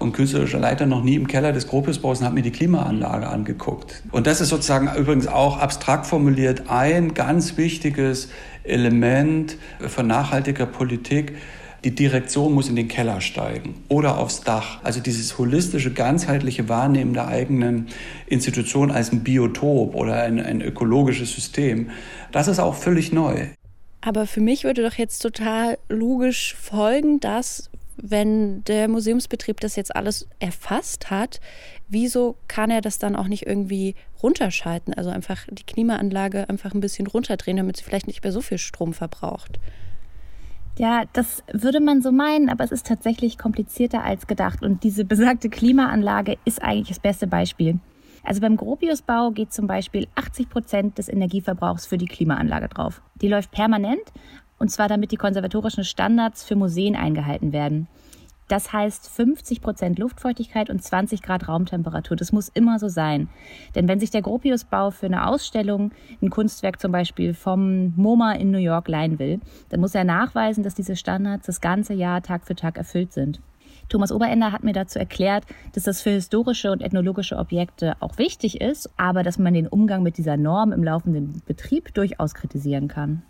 und 0.00 0.12
künstlerischer 0.12 0.58
Leiter 0.58 0.84
noch 0.84 1.04
nie 1.04 1.14
im 1.14 1.28
Keller 1.28 1.52
des 1.52 1.68
Gropiusbaus 1.68 2.18
und 2.18 2.24
habe 2.24 2.34
mir 2.34 2.42
die 2.42 2.50
Klimaanlage 2.50 3.28
angeguckt. 3.28 4.02
Und 4.10 4.26
das 4.26 4.40
ist 4.40 4.48
sozusagen 4.48 4.90
übrigens 4.96 5.28
auch 5.28 5.58
abstrakt 5.58 6.06
formuliert 6.06 6.64
ein 6.68 7.14
ganz 7.14 7.56
wichtiges 7.56 8.30
Element 8.64 9.56
von 9.78 10.08
nachhaltiger 10.08 10.66
Politik, 10.66 11.36
die 11.84 11.94
Direktion 11.94 12.52
muss 12.52 12.68
in 12.68 12.76
den 12.76 12.88
Keller 12.88 13.20
steigen 13.20 13.74
oder 13.88 14.18
aufs 14.18 14.42
Dach. 14.42 14.78
Also 14.84 15.00
dieses 15.00 15.38
holistische, 15.38 15.92
ganzheitliche 15.92 16.68
Wahrnehmen 16.68 17.12
der 17.12 17.28
eigenen 17.28 17.88
Institution 18.26 18.90
als 18.90 19.12
ein 19.12 19.24
Biotop 19.24 19.94
oder 19.94 20.22
ein, 20.22 20.40
ein 20.40 20.60
ökologisches 20.60 21.32
System, 21.32 21.90
das 22.30 22.48
ist 22.48 22.60
auch 22.60 22.74
völlig 22.74 23.12
neu. 23.12 23.48
Aber 24.00 24.26
für 24.26 24.40
mich 24.40 24.64
würde 24.64 24.82
doch 24.82 24.94
jetzt 24.94 25.20
total 25.20 25.78
logisch 25.88 26.54
folgen, 26.54 27.20
dass 27.20 27.70
wenn 27.96 28.64
der 28.64 28.88
Museumsbetrieb 28.88 29.60
das 29.60 29.76
jetzt 29.76 29.94
alles 29.94 30.26
erfasst 30.40 31.10
hat, 31.10 31.40
wieso 31.88 32.36
kann 32.48 32.70
er 32.70 32.80
das 32.80 32.98
dann 32.98 33.14
auch 33.14 33.28
nicht 33.28 33.46
irgendwie 33.46 33.94
runterschalten? 34.22 34.94
Also 34.94 35.10
einfach 35.10 35.46
die 35.50 35.64
Klimaanlage 35.64 36.48
einfach 36.48 36.74
ein 36.74 36.80
bisschen 36.80 37.06
runterdrehen, 37.06 37.56
damit 37.56 37.76
sie 37.76 37.84
vielleicht 37.84 38.06
nicht 38.06 38.24
mehr 38.24 38.32
so 38.32 38.40
viel 38.40 38.58
Strom 38.58 38.92
verbraucht. 38.92 39.60
Ja, 40.78 41.04
das 41.12 41.42
würde 41.52 41.80
man 41.80 42.00
so 42.00 42.12
meinen, 42.12 42.48
aber 42.48 42.64
es 42.64 42.72
ist 42.72 42.86
tatsächlich 42.86 43.36
komplizierter 43.36 44.02
als 44.02 44.26
gedacht. 44.26 44.62
Und 44.62 44.84
diese 44.84 45.04
besagte 45.04 45.50
Klimaanlage 45.50 46.38
ist 46.44 46.62
eigentlich 46.62 46.88
das 46.88 46.98
beste 46.98 47.26
Beispiel. 47.26 47.78
Also 48.24 48.40
beim 48.40 48.56
Gropiusbau 48.56 49.32
geht 49.32 49.52
zum 49.52 49.66
Beispiel 49.66 50.06
80 50.14 50.48
Prozent 50.48 50.98
des 50.98 51.08
Energieverbrauchs 51.08 51.86
für 51.86 51.98
die 51.98 52.06
Klimaanlage 52.06 52.68
drauf. 52.68 53.02
Die 53.16 53.28
läuft 53.28 53.50
permanent 53.50 54.00
und 54.58 54.70
zwar 54.70 54.88
damit 54.88 55.10
die 55.12 55.16
konservatorischen 55.16 55.84
Standards 55.84 56.44
für 56.44 56.56
Museen 56.56 56.96
eingehalten 56.96 57.52
werden. 57.52 57.88
Das 58.52 58.70
heißt 58.70 59.08
50 59.08 59.62
Prozent 59.62 59.98
Luftfeuchtigkeit 59.98 60.68
und 60.68 60.84
20 60.84 61.22
Grad 61.22 61.48
Raumtemperatur. 61.48 62.18
Das 62.18 62.32
muss 62.32 62.50
immer 62.50 62.78
so 62.78 62.88
sein. 62.88 63.30
Denn 63.74 63.88
wenn 63.88 63.98
sich 63.98 64.10
der 64.10 64.20
Gropiusbau 64.20 64.90
für 64.90 65.06
eine 65.06 65.26
Ausstellung 65.26 65.90
ein 66.20 66.28
Kunstwerk 66.28 66.78
zum 66.78 66.92
Beispiel 66.92 67.32
vom 67.32 67.94
MoMA 67.96 68.32
in 68.32 68.50
New 68.50 68.58
York 68.58 68.88
leihen 68.88 69.18
will, 69.18 69.40
dann 69.70 69.80
muss 69.80 69.94
er 69.94 70.04
nachweisen, 70.04 70.64
dass 70.64 70.74
diese 70.74 70.96
Standards 70.96 71.46
das 71.46 71.62
ganze 71.62 71.94
Jahr 71.94 72.20
Tag 72.20 72.44
für 72.44 72.54
Tag 72.54 72.76
erfüllt 72.76 73.14
sind. 73.14 73.40
Thomas 73.88 74.12
Oberender 74.12 74.52
hat 74.52 74.64
mir 74.64 74.74
dazu 74.74 74.98
erklärt, 74.98 75.44
dass 75.72 75.84
das 75.84 76.02
für 76.02 76.10
historische 76.10 76.72
und 76.72 76.82
ethnologische 76.82 77.38
Objekte 77.38 77.96
auch 78.00 78.18
wichtig 78.18 78.60
ist, 78.60 78.90
aber 78.98 79.22
dass 79.22 79.38
man 79.38 79.54
den 79.54 79.66
Umgang 79.66 80.02
mit 80.02 80.18
dieser 80.18 80.36
Norm 80.36 80.72
im 80.72 80.84
laufenden 80.84 81.40
Betrieb 81.46 81.94
durchaus 81.94 82.34
kritisieren 82.34 82.88
kann. 82.88 83.22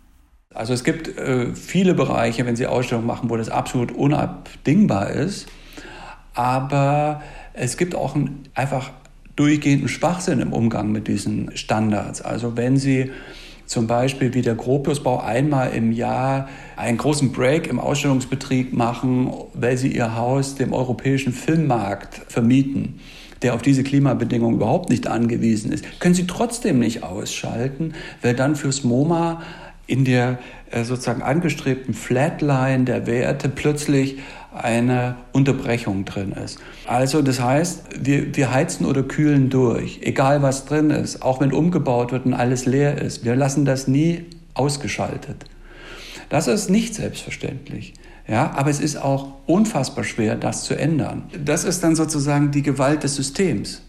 Also 0.53 0.73
es 0.73 0.83
gibt 0.83 1.17
äh, 1.17 1.55
viele 1.55 1.93
Bereiche, 1.93 2.45
wenn 2.45 2.55
Sie 2.55 2.67
Ausstellungen 2.67 3.07
machen, 3.07 3.29
wo 3.29 3.37
das 3.37 3.49
absolut 3.49 3.91
unabdingbar 3.91 5.09
ist. 5.09 5.47
Aber 6.33 7.21
es 7.53 7.77
gibt 7.77 7.95
auch 7.95 8.15
einen 8.15 8.43
einfach 8.53 8.91
durchgehenden 9.35 9.87
Schwachsinn 9.87 10.39
im 10.39 10.53
Umgang 10.53 10.91
mit 10.91 11.07
diesen 11.07 11.55
Standards. 11.55 12.21
Also 12.21 12.55
wenn 12.55 12.77
Sie 12.77 13.11
zum 13.65 13.87
Beispiel 13.87 14.33
wie 14.33 14.41
der 14.41 14.55
Gropiusbau 14.55 15.21
einmal 15.21 15.71
im 15.71 15.91
Jahr 15.91 16.47
einen 16.75 16.97
großen 16.97 17.31
Break 17.31 17.67
im 17.67 17.79
Ausstellungsbetrieb 17.79 18.73
machen, 18.73 19.31
weil 19.53 19.77
sie 19.77 19.87
ihr 19.87 20.15
Haus 20.15 20.55
dem 20.55 20.73
europäischen 20.73 21.33
Filmmarkt 21.33 22.21
vermieten, 22.27 22.99
der 23.41 23.55
auf 23.55 23.61
diese 23.61 23.83
Klimabedingungen 23.83 24.57
überhaupt 24.57 24.89
nicht 24.89 25.07
angewiesen 25.07 25.71
ist, 25.71 25.99
können 25.99 26.13
sie 26.13 26.27
trotzdem 26.27 26.79
nicht 26.79 27.03
ausschalten, 27.03 27.93
weil 28.21 28.35
dann 28.35 28.55
fürs 28.55 28.83
MoMA 28.83 29.41
in 29.93 30.05
der 30.05 30.39
äh, 30.71 30.83
sozusagen 30.83 31.21
angestrebten 31.21 31.93
Flatline 31.93 32.83
der 32.83 33.05
Werte 33.05 33.47
plötzlich 33.47 34.17
eine 34.51 35.17
Unterbrechung 35.31 36.03
drin 36.03 36.31
ist. 36.31 36.57
Also 36.87 37.21
das 37.21 37.39
heißt, 37.39 37.83
wir, 37.99 38.35
wir 38.35 38.51
heizen 38.51 38.87
oder 38.87 39.03
kühlen 39.03 39.51
durch, 39.51 39.99
egal 40.01 40.41
was 40.41 40.65
drin 40.65 40.89
ist, 40.89 41.21
auch 41.21 41.41
wenn 41.41 41.53
umgebaut 41.53 42.11
wird 42.11 42.25
und 42.25 42.33
alles 42.33 42.65
leer 42.65 42.99
ist. 42.99 43.23
Wir 43.23 43.35
lassen 43.35 43.65
das 43.65 43.87
nie 43.87 44.25
ausgeschaltet. 44.55 45.45
Das 46.29 46.47
ist 46.47 46.71
nicht 46.71 46.95
selbstverständlich. 46.95 47.93
Ja, 48.27 48.51
aber 48.55 48.71
es 48.71 48.79
ist 48.79 48.97
auch 48.97 49.27
unfassbar 49.45 50.03
schwer, 50.03 50.35
das 50.35 50.63
zu 50.63 50.75
ändern. 50.75 51.23
Das 51.45 51.65
ist 51.65 51.83
dann 51.83 51.95
sozusagen 51.95 52.49
die 52.49 52.63
Gewalt 52.63 53.03
des 53.03 53.15
Systems. 53.15 53.83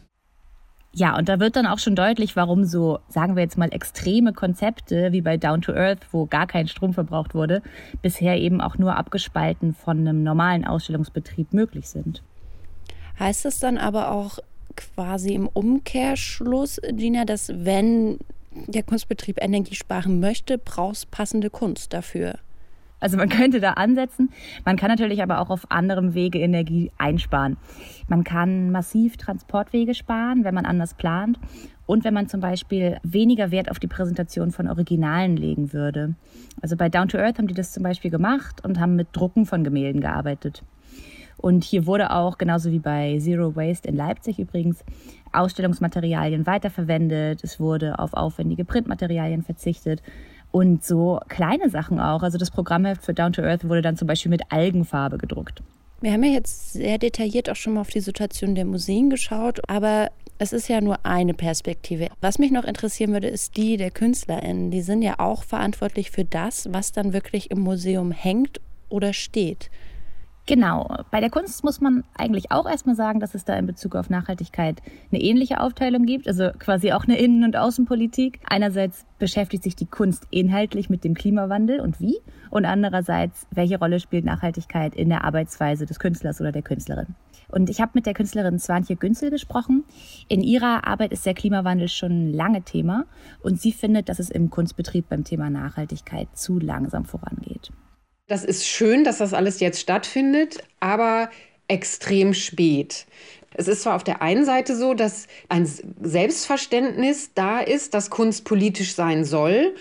Ja, 0.97 1.17
und 1.19 1.29
da 1.29 1.41
wird 1.41 1.57
dann 1.57 1.67
auch 1.67 1.81
schon 1.81 1.97
deutlich, 1.97 2.37
warum 2.37 2.65
so, 2.65 3.01
sagen 3.09 3.35
wir 3.35 3.43
jetzt 3.43 3.59
mal, 3.59 3.73
extreme 3.73 4.33
Konzepte 4.33 5.11
wie 5.11 5.23
bei 5.23 5.37
Down 5.37 5.61
to 5.61 5.73
Earth, 5.73 6.07
wo 6.13 6.27
gar 6.27 6.47
kein 6.47 6.69
Strom 6.69 6.95
verbraucht 6.95 7.35
wurde, 7.35 7.63
bisher 8.01 8.39
eben 8.39 8.61
auch 8.61 8.79
nur 8.79 8.95
abgespalten 8.95 9.75
von 9.75 9.99
einem 9.99 10.23
normalen 10.23 10.65
Ausstellungsbetrieb 10.65 11.53
möglich 11.53 11.89
sind. 11.89 12.23
Heißt 13.19 13.45
das 13.45 13.59
dann 13.59 13.77
aber 13.77 14.13
auch 14.13 14.39
quasi 14.77 15.35
im 15.35 15.49
Umkehrschluss, 15.49 16.81
Gina, 16.93 17.25
dass 17.25 17.51
wenn 17.53 18.19
der 18.53 18.85
Kunstbetrieb 18.85 19.43
Energie 19.43 19.75
sparen 19.75 20.21
möchte, 20.21 20.59
braucht 20.59 20.97
es 20.97 21.07
passende 21.07 21.51
Kunst 21.51 21.93
dafür. 21.93 22.39
Also 23.05 23.19
man 23.19 23.29
könnte 23.39 23.61
da 23.61 23.73
ansetzen. 23.75 24.31
Man 24.65 24.77
kann 24.77 24.89
natürlich 24.89 25.23
aber 25.23 25.41
auch 25.41 25.51
auf 25.51 25.71
anderem 25.71 26.15
Wege 26.15 26.39
Energie 26.39 26.91
einsparen. 26.97 27.59
Man 28.09 28.25
kann 28.25 28.71
massiv 28.71 29.19
Transportwege 29.19 29.95
sparen, 29.95 30.43
wenn 30.43 30.55
man 30.55 30.65
anders 30.65 30.95
plant. 30.95 31.39
Und 31.87 32.03
wenn 32.05 32.15
man 32.15 32.29
zum 32.29 32.41
Beispiel 32.41 32.97
weniger 33.03 33.51
Wert 33.51 33.71
auf 33.71 33.79
die 33.79 33.89
Präsentation 33.89 34.53
von 34.53 34.69
Originalen 34.69 35.37
legen 35.37 35.75
würde. 35.75 36.15
Also 36.63 36.77
bei 36.77 36.89
Down 36.89 37.09
to 37.09 37.19
Earth 37.19 37.37
haben 37.37 37.47
die 37.47 37.53
das 37.53 37.73
zum 37.73 37.83
Beispiel 37.83 38.11
gemacht 38.11 38.65
und 38.65 38.81
haben 38.81 38.97
mit 38.97 39.09
Drucken 39.13 39.45
von 39.45 39.65
Gemälden 39.65 40.01
gearbeitet. 40.01 40.63
Und 41.37 41.63
hier 41.63 41.85
wurde 41.85 42.11
auch, 42.11 42.39
genauso 42.39 42.73
wie 42.73 42.79
bei 42.79 43.19
Zero 43.21 43.55
Waste 43.55 43.87
in 43.87 43.97
Leipzig 43.97 44.39
übrigens, 44.39 44.83
Ausstellungsmaterialien 45.31 46.47
weiterverwendet. 46.47 47.45
Es 47.45 47.61
wurde 47.61 47.99
auf 47.99 48.15
aufwendige 48.15 48.65
Printmaterialien 48.65 49.43
verzichtet. 49.43 50.03
Und 50.55 50.85
so 50.85 51.19
kleine 51.29 51.69
Sachen 51.69 51.99
auch. 51.99 52.23
Also 52.23 52.39
das 52.39 52.53
Programmheft 52.53 53.05
für 53.05 53.13
Down 53.13 53.33
to 53.33 53.43
Earth 53.43 53.69
wurde 53.69 53.83
dann 53.83 53.97
zum 53.97 54.07
Beispiel 54.07 54.31
mit 54.31 54.53
Algenfarbe 54.53 55.19
gedruckt. 55.19 55.65
Wir 56.01 56.13
haben 56.13 56.23
ja 56.23 56.31
jetzt 56.31 56.75
sehr 56.75 56.99
detailliert 56.99 57.51
auch 57.51 57.57
schon 57.57 57.75
mal 57.75 57.81
auf 57.81 57.91
die 57.91 57.99
Situation 57.99 58.55
der 58.55 58.65
Museen 58.65 59.11
geschaut, 59.11 59.69
aber 59.69 60.13
es 60.39 60.53
ist 60.53 60.69
ja 60.69 60.81
nur 60.81 61.05
eine 61.05 61.35
Perspektive. 61.35 62.07
Was 62.21 62.39
mich 62.39 62.53
noch 62.53 62.63
interessieren 62.63 63.13
würde, 63.13 63.27
ist 63.27 63.57
die 63.57 63.77
der 63.77 63.91
KünstlerInnen. 63.91 64.71
Die 64.71 64.83
sind 64.83 65.03
ja 65.03 65.19
auch 65.19 65.43
verantwortlich 65.43 66.13
für 66.13 66.25
das, 66.25 66.73
was 66.73 66.93
dann 66.93 67.13
wirklich 67.13 67.51
im 67.51 67.59
Museum 67.59 68.13
hängt 68.13 68.61
oder 68.89 69.13
steht. 69.13 69.71
Genau. 70.47 70.99
Bei 71.11 71.21
der 71.21 71.31
Kunst 71.31 71.65
muss 71.65 71.81
man 71.81 72.05
eigentlich 72.19 72.53
auch 72.53 72.69
erstmal 72.69 72.95
sagen, 72.95 73.19
dass 73.19 73.35
es 73.35 73.47
da 73.47 73.57
in 73.57 73.65
Bezug 73.65 73.97
auf 73.97 74.11
Nachhaltigkeit 74.11 74.83
eine 75.11 75.23
ähnliche 75.23 75.59
Aufteilung 75.59 76.05
gibt, 76.05 76.29
also 76.29 76.51
quasi 76.59 76.93
auch 76.93 77.05
eine 77.05 77.19
Innen- 77.19 77.45
und 77.45 77.57
Außenpolitik. 77.57 78.41
Einerseits 78.47 79.07
beschäftigt 79.19 79.63
sich 79.63 79.75
die 79.75 79.87
Kunst 79.87 80.27
inhaltlich 80.31 80.91
mit 80.91 81.03
dem 81.03 81.15
Klimawandel 81.15 81.81
und 81.81 81.99
wie 81.99 82.19
und 82.51 82.67
andererseits, 82.67 83.47
welche 83.53 83.79
Rolle 83.79 84.01
spielt 84.01 84.27
Nachhaltigkeit 84.27 84.95
in 84.95 85.09
der 85.09 85.25
Arbeitsweise 85.25 85.87
des 85.87 85.99
Künstlers 85.99 86.43
oder 86.43 86.53
der 86.53 86.63
Künstlerin. 86.63 87.15
Und 87.49 87.71
ich 87.71 87.81
habe 87.81 87.93
mit 87.95 88.05
der 88.05 88.13
Künstlerin 88.15 88.59
Swantje 88.59 88.97
Günzel 88.97 89.31
gesprochen. 89.31 89.85
In 90.29 90.43
ihrer 90.43 90.87
Arbeit 90.87 91.13
ist 91.13 91.25
der 91.25 91.35
Klimawandel 91.35 91.89
schon 91.89 92.35
lange 92.35 92.61
Thema 92.63 93.07
und 93.43 93.59
sie 93.59 93.73
findet, 93.73 94.11
dass 94.11 94.19
es 94.19 94.29
im 94.29 94.51
Kunstbetrieb 94.51 95.09
beim 95.09 95.25
Thema 95.25 95.49
Nachhaltigkeit 95.49 96.29
zu 96.35 96.59
langsam 96.59 97.07
vorangeht. 97.07 97.73
Das 98.27 98.43
ist 98.43 98.67
schön, 98.67 99.05
dass 99.05 99.19
das 99.19 99.35
alles 99.35 99.61
jetzt 99.61 99.81
stattfindet, 99.81 100.59
aber 100.81 101.29
extrem 101.69 102.33
spät. 102.33 103.07
Es 103.53 103.69
ist 103.69 103.83
zwar 103.83 103.97
auf 103.97 104.05
der 104.05 104.23
einen 104.23 104.45
Seite 104.45 104.75
so, 104.77 104.95
dass 104.95 105.27
ein 105.49 105.69
Selbstverständnis 106.01 107.33
da 107.35 107.61
ist, 107.61 107.93
dass 107.93 108.11
Kunst 108.11 108.45
politisch 108.45 108.95
sein 108.95 109.25
soll, 109.25 109.75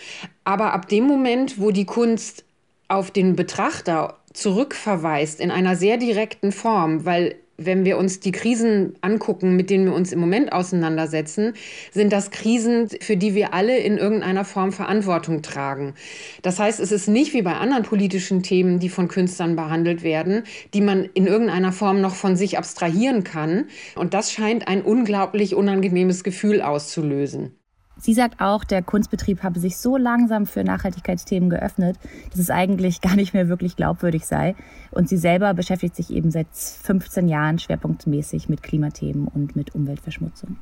aber 0.44 0.74
ab 0.74 0.90
dem 0.90 1.06
Moment, 1.06 1.60
wo 1.60 1.72
die 1.72 1.86
Kunst 1.86 2.44
auf 2.90 3.12
den 3.12 3.36
Betrachter 3.36 4.18
zurückverweist 4.34 5.40
in 5.40 5.50
einer 5.50 5.76
sehr 5.76 5.98
direkten 5.98 6.52
Form, 6.52 7.06
weil 7.06 7.36
wenn 7.58 7.86
wir 7.86 7.98
uns 7.98 8.20
die 8.20 8.32
Krisen 8.32 8.96
angucken, 9.02 9.56
mit 9.56 9.70
denen 9.70 9.86
wir 9.86 9.94
uns 9.94 10.12
im 10.12 10.20
Moment 10.20 10.52
auseinandersetzen, 10.52 11.54
sind 11.92 12.12
das 12.12 12.32
Krisen, 12.32 12.90
für 13.02 13.18
die 13.18 13.36
wir 13.36 13.54
alle 13.54 13.78
in 13.78 13.98
irgendeiner 13.98 14.46
Form 14.46 14.72
Verantwortung 14.72 15.42
tragen. 15.42 15.94
Das 16.42 16.60
heißt, 16.60 16.80
es 16.80 16.92
ist 16.92 17.08
nicht 17.08 17.34
wie 17.34 17.42
bei 17.42 17.54
anderen 17.54 17.84
politischen 17.84 18.44
Themen, 18.44 18.80
die 18.80 18.90
von 18.90 19.08
Künstlern 19.08 19.56
behandelt 19.56 20.04
werden, 20.04 20.44
die 20.74 20.82
man 20.82 21.06
in 21.14 21.28
irgendeiner 21.28 21.72
Form 21.72 22.02
noch 22.02 22.16
von 22.16 22.36
sich 22.36 22.58
abstrahieren 22.58 23.24
kann. 23.24 23.66
Und 23.96 24.14
das 24.14 24.32
scheint 24.32 24.68
ein 24.68 24.82
unglaublich 24.82 25.56
unangenehmes 25.56 26.24
Gefühl 26.24 26.62
auszulösen. 26.62 27.56
Sie 27.98 28.14
sagt 28.14 28.42
auch, 28.42 28.64
der 28.64 28.82
Kunstbetrieb 28.82 29.44
habe 29.44 29.60
sich 29.60 29.78
so 29.78 29.98
langsam 29.98 30.46
für 30.46 30.64
Nachhaltigkeitsthemen 30.64 31.50
geöffnet, 31.50 31.98
dass 32.32 32.40
es 32.40 32.50
eigentlich 32.50 33.02
gar 33.02 33.16
nicht 33.16 33.34
mehr 33.34 33.48
wirklich 33.48 33.76
glaubwürdig 33.76 34.26
sei. 34.26 34.56
Und 34.92 35.10
sie 35.10 35.18
selber 35.18 35.54
beschäftigt 35.54 35.96
sich 35.96 36.10
eben 36.12 36.32
seit 36.32 36.48
15 36.52 37.28
Jahren 37.28 37.60
schwerpunktmäßig 37.60 38.50
mit 38.50 38.64
Klimathemen 38.64 39.28
und 39.28 39.56
mit 39.56 39.76
Umweltverschmutzung. 39.76 40.58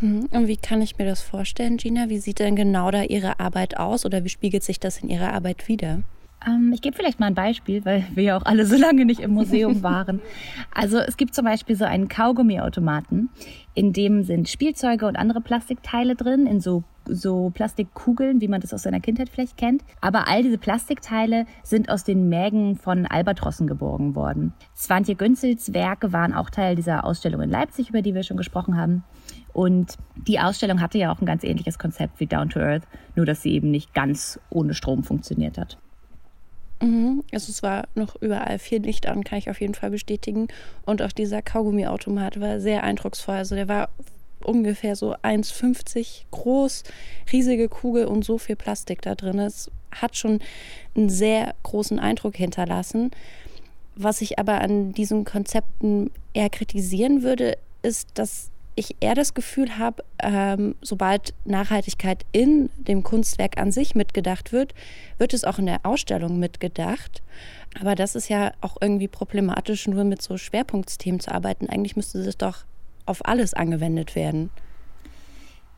Hm, 0.00 0.28
und 0.30 0.46
wie 0.46 0.56
kann 0.56 0.80
ich 0.80 0.98
mir 0.98 1.06
das 1.06 1.22
vorstellen, 1.22 1.76
Gina? 1.76 2.08
Wie 2.08 2.18
sieht 2.18 2.38
denn 2.38 2.54
genau 2.54 2.90
da 2.90 3.02
Ihre 3.02 3.40
Arbeit 3.40 3.76
aus 3.76 4.04
oder 4.04 4.24
wie 4.24 4.28
spiegelt 4.28 4.62
sich 4.62 4.78
das 4.78 4.98
in 4.98 5.08
Ihrer 5.08 5.32
Arbeit 5.32 5.66
wider? 5.68 6.02
Ähm, 6.46 6.72
ich 6.72 6.82
gebe 6.82 6.96
vielleicht 6.96 7.20
mal 7.20 7.26
ein 7.26 7.34
Beispiel, 7.34 7.84
weil 7.84 8.06
wir 8.14 8.22
ja 8.22 8.36
auch 8.36 8.44
alle 8.44 8.66
so 8.66 8.76
lange 8.76 9.04
nicht 9.04 9.20
im 9.20 9.32
Museum 9.32 9.82
waren. 9.82 10.20
Also 10.74 10.98
es 10.98 11.16
gibt 11.16 11.34
zum 11.34 11.44
Beispiel 11.44 11.76
so 11.76 11.84
einen 11.84 12.08
Kaugummiautomaten, 12.08 13.30
in 13.74 13.92
dem 13.92 14.22
sind 14.22 14.48
Spielzeuge 14.48 15.06
und 15.06 15.16
andere 15.16 15.40
Plastikteile 15.40 16.14
drin, 16.14 16.46
in 16.46 16.60
so 16.60 16.84
so 17.10 17.50
Plastikkugeln, 17.50 18.42
wie 18.42 18.48
man 18.48 18.60
das 18.60 18.74
aus 18.74 18.82
seiner 18.82 19.00
Kindheit 19.00 19.30
vielleicht 19.30 19.56
kennt. 19.56 19.82
Aber 20.02 20.28
all 20.28 20.42
diese 20.42 20.58
Plastikteile 20.58 21.46
sind 21.62 21.88
aus 21.88 22.04
den 22.04 22.28
Mägen 22.28 22.76
von 22.76 23.06
Albatrossen 23.06 23.66
geborgen 23.66 24.14
worden. 24.14 24.52
Swantje 24.76 25.14
Günzels 25.14 25.72
Werke 25.72 26.12
waren 26.12 26.34
auch 26.34 26.50
Teil 26.50 26.76
dieser 26.76 27.06
Ausstellung 27.06 27.40
in 27.40 27.50
Leipzig, 27.50 27.88
über 27.88 28.02
die 28.02 28.14
wir 28.14 28.24
schon 28.24 28.36
gesprochen 28.36 28.76
haben. 28.76 29.04
Und 29.54 29.94
die 30.26 30.38
Ausstellung 30.38 30.82
hatte 30.82 30.98
ja 30.98 31.10
auch 31.10 31.20
ein 31.20 31.26
ganz 31.26 31.44
ähnliches 31.44 31.78
Konzept 31.78 32.20
wie 32.20 32.26
Down 32.26 32.50
to 32.50 32.60
Earth, 32.60 32.86
nur 33.16 33.24
dass 33.24 33.42
sie 33.42 33.52
eben 33.52 33.70
nicht 33.70 33.94
ganz 33.94 34.38
ohne 34.50 34.74
Strom 34.74 35.02
funktioniert 35.02 35.56
hat. 35.56 35.78
Mhm. 36.80 37.24
Also 37.32 37.50
es 37.50 37.62
war 37.62 37.88
noch 37.94 38.16
überall 38.20 38.58
viel 38.58 38.82
Licht 38.82 39.06
an, 39.06 39.24
kann 39.24 39.38
ich 39.38 39.50
auf 39.50 39.60
jeden 39.60 39.74
Fall 39.74 39.90
bestätigen. 39.90 40.48
Und 40.84 41.02
auch 41.02 41.12
dieser 41.12 41.42
Kaugummiautomat 41.42 42.40
war 42.40 42.60
sehr 42.60 42.84
eindrucksvoll. 42.84 43.36
Also 43.36 43.54
der 43.54 43.68
war 43.68 43.88
ungefähr 44.44 44.96
so 44.96 45.14
1,50 45.14 46.24
groß, 46.30 46.84
riesige 47.32 47.68
Kugel 47.68 48.06
und 48.06 48.24
so 48.24 48.38
viel 48.38 48.56
Plastik 48.56 49.02
da 49.02 49.14
drin. 49.14 49.38
Es 49.38 49.70
hat 49.90 50.16
schon 50.16 50.40
einen 50.96 51.08
sehr 51.10 51.54
großen 51.64 51.98
Eindruck 51.98 52.36
hinterlassen. 52.36 53.10
Was 53.96 54.20
ich 54.20 54.38
aber 54.38 54.60
an 54.60 54.92
diesen 54.92 55.24
Konzepten 55.24 56.10
eher 56.32 56.50
kritisieren 56.50 57.22
würde, 57.22 57.58
ist, 57.82 58.10
dass 58.14 58.50
ich 58.78 58.96
eher 59.00 59.14
das 59.14 59.34
Gefühl 59.34 59.78
habe, 59.78 60.04
ähm, 60.20 60.74
sobald 60.80 61.34
Nachhaltigkeit 61.44 62.24
in 62.32 62.70
dem 62.76 63.02
Kunstwerk 63.02 63.58
an 63.58 63.72
sich 63.72 63.94
mitgedacht 63.94 64.52
wird, 64.52 64.74
wird 65.18 65.34
es 65.34 65.44
auch 65.44 65.58
in 65.58 65.66
der 65.66 65.84
Ausstellung 65.84 66.38
mitgedacht. 66.38 67.22
Aber 67.80 67.94
das 67.94 68.14
ist 68.14 68.28
ja 68.28 68.52
auch 68.60 68.76
irgendwie 68.80 69.08
problematisch, 69.08 69.86
nur 69.88 70.04
mit 70.04 70.22
so 70.22 70.36
Schwerpunktsthemen 70.36 71.20
zu 71.20 71.32
arbeiten. 71.32 71.68
Eigentlich 71.68 71.96
müsste 71.96 72.18
es 72.18 72.38
doch 72.38 72.64
auf 73.04 73.26
alles 73.26 73.54
angewendet 73.54 74.14
werden. 74.14 74.50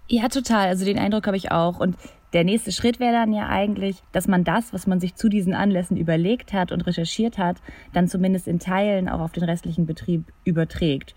Ja, 0.09 0.28
total. 0.28 0.69
Also 0.69 0.85
den 0.85 0.99
Eindruck 0.99 1.26
habe 1.26 1.37
ich 1.37 1.50
auch. 1.52 1.78
Und 1.78 1.97
der 2.33 2.45
nächste 2.45 2.73
Schritt 2.73 3.00
wäre 3.00 3.12
dann 3.12 3.33
ja 3.33 3.49
eigentlich, 3.49 4.02
dass 4.12 4.28
man 4.28 4.45
das, 4.45 4.73
was 4.73 4.87
man 4.87 5.00
sich 5.00 5.14
zu 5.14 5.28
diesen 5.28 5.54
Anlässen 5.54 5.97
überlegt 5.97 6.52
hat 6.52 6.73
und 6.73 6.83
recherchiert 6.83 7.38
hat, 7.38 7.59
dann 7.92 8.09
zumindest 8.09 8.47
in 8.47 8.59
Teilen 8.59 9.09
auch 9.09 9.21
auf 9.21 9.33
den 9.33 9.45
restlichen 9.45 9.87
Betrieb 9.87 10.25
überträgt. 10.45 11.14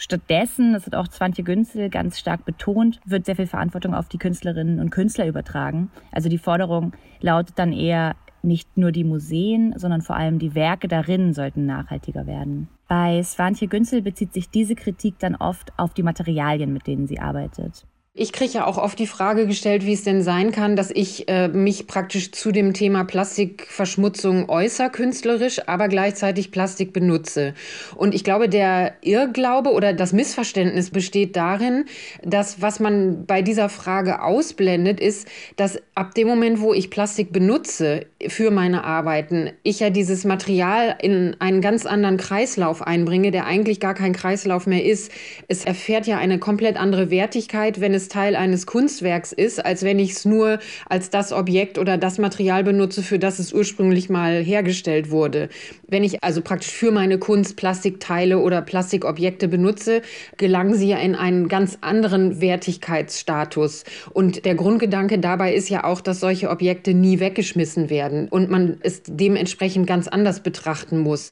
Stattdessen, 0.00 0.72
das 0.72 0.86
hat 0.86 0.94
auch 0.94 1.08
Zwantje 1.08 1.44
Günzel 1.44 1.90
ganz 1.90 2.18
stark 2.18 2.46
betont, 2.46 3.00
wird 3.04 3.26
sehr 3.26 3.36
viel 3.36 3.46
Verantwortung 3.46 3.94
auf 3.94 4.08
die 4.08 4.16
Künstlerinnen 4.16 4.80
und 4.80 4.88
Künstler 4.88 5.26
übertragen. 5.26 5.90
Also 6.10 6.30
die 6.30 6.38
Forderung 6.38 6.92
lautet 7.20 7.58
dann 7.58 7.74
eher, 7.74 8.16
nicht 8.42 8.78
nur 8.78 8.92
die 8.92 9.04
Museen, 9.04 9.74
sondern 9.76 10.00
vor 10.00 10.16
allem 10.16 10.38
die 10.38 10.54
Werke 10.54 10.88
darin 10.88 11.34
sollten 11.34 11.66
nachhaltiger 11.66 12.26
werden. 12.26 12.68
Bei 12.88 13.22
Svantje 13.22 13.68
Günzel 13.68 14.00
bezieht 14.00 14.32
sich 14.32 14.48
diese 14.48 14.74
Kritik 14.74 15.18
dann 15.18 15.36
oft 15.36 15.78
auf 15.78 15.92
die 15.92 16.02
Materialien, 16.02 16.72
mit 16.72 16.86
denen 16.86 17.06
sie 17.06 17.18
arbeitet. 17.18 17.84
Ich 18.22 18.34
kriege 18.34 18.52
ja 18.52 18.66
auch 18.66 18.76
oft 18.76 18.98
die 18.98 19.06
Frage 19.06 19.46
gestellt, 19.46 19.86
wie 19.86 19.94
es 19.94 20.04
denn 20.04 20.22
sein 20.22 20.52
kann, 20.52 20.76
dass 20.76 20.90
ich 20.90 21.26
äh, 21.30 21.48
mich 21.48 21.86
praktisch 21.86 22.32
zu 22.32 22.52
dem 22.52 22.74
Thema 22.74 23.04
Plastikverschmutzung 23.04 24.50
äußere, 24.50 24.90
künstlerisch, 24.90 25.66
aber 25.66 25.88
gleichzeitig 25.88 26.50
Plastik 26.50 26.92
benutze. 26.92 27.54
Und 27.96 28.14
ich 28.14 28.22
glaube, 28.22 28.50
der 28.50 28.92
Irrglaube 29.00 29.72
oder 29.72 29.94
das 29.94 30.12
Missverständnis 30.12 30.90
besteht 30.90 31.34
darin, 31.34 31.86
dass 32.22 32.60
was 32.60 32.78
man 32.78 33.24
bei 33.24 33.40
dieser 33.40 33.70
Frage 33.70 34.22
ausblendet, 34.22 35.00
ist, 35.00 35.26
dass 35.56 35.78
ab 35.94 36.14
dem 36.14 36.28
Moment, 36.28 36.60
wo 36.60 36.74
ich 36.74 36.90
Plastik 36.90 37.32
benutze 37.32 38.04
für 38.28 38.50
meine 38.50 38.84
Arbeiten, 38.84 39.48
ich 39.62 39.80
ja 39.80 39.88
dieses 39.88 40.26
Material 40.26 40.94
in 41.00 41.36
einen 41.38 41.62
ganz 41.62 41.86
anderen 41.86 42.18
Kreislauf 42.18 42.82
einbringe, 42.86 43.30
der 43.30 43.46
eigentlich 43.46 43.80
gar 43.80 43.94
kein 43.94 44.12
Kreislauf 44.12 44.66
mehr 44.66 44.84
ist. 44.84 45.10
Es 45.48 45.64
erfährt 45.64 46.06
ja 46.06 46.18
eine 46.18 46.38
komplett 46.38 46.76
andere 46.76 47.10
Wertigkeit, 47.10 47.80
wenn 47.80 47.94
es 47.94 48.09
Teil 48.10 48.36
eines 48.36 48.66
Kunstwerks 48.66 49.32
ist, 49.32 49.64
als 49.64 49.82
wenn 49.82 49.98
ich 49.98 50.12
es 50.12 50.24
nur 50.26 50.58
als 50.88 51.08
das 51.08 51.32
Objekt 51.32 51.78
oder 51.78 51.96
das 51.96 52.18
Material 52.18 52.62
benutze, 52.62 53.02
für 53.02 53.18
das 53.18 53.38
es 53.38 53.54
ursprünglich 53.54 54.10
mal 54.10 54.42
hergestellt 54.42 55.10
wurde. 55.10 55.48
Wenn 55.88 56.04
ich 56.04 56.22
also 56.22 56.42
praktisch 56.42 56.72
für 56.72 56.90
meine 56.90 57.18
Kunst 57.18 57.56
Plastikteile 57.56 58.38
oder 58.38 58.60
Plastikobjekte 58.60 59.48
benutze, 59.48 60.02
gelangen 60.36 60.74
sie 60.74 60.88
ja 60.88 60.98
in 60.98 61.14
einen 61.14 61.48
ganz 61.48 61.78
anderen 61.80 62.40
Wertigkeitsstatus. 62.40 63.84
Und 64.12 64.44
der 64.44 64.54
Grundgedanke 64.54 65.18
dabei 65.18 65.54
ist 65.54 65.70
ja 65.70 65.84
auch, 65.84 66.02
dass 66.02 66.20
solche 66.20 66.50
Objekte 66.50 66.92
nie 66.92 67.20
weggeschmissen 67.20 67.88
werden 67.88 68.28
und 68.28 68.50
man 68.50 68.78
es 68.82 69.02
dementsprechend 69.06 69.86
ganz 69.86 70.08
anders 70.08 70.40
betrachten 70.40 70.98
muss. 70.98 71.30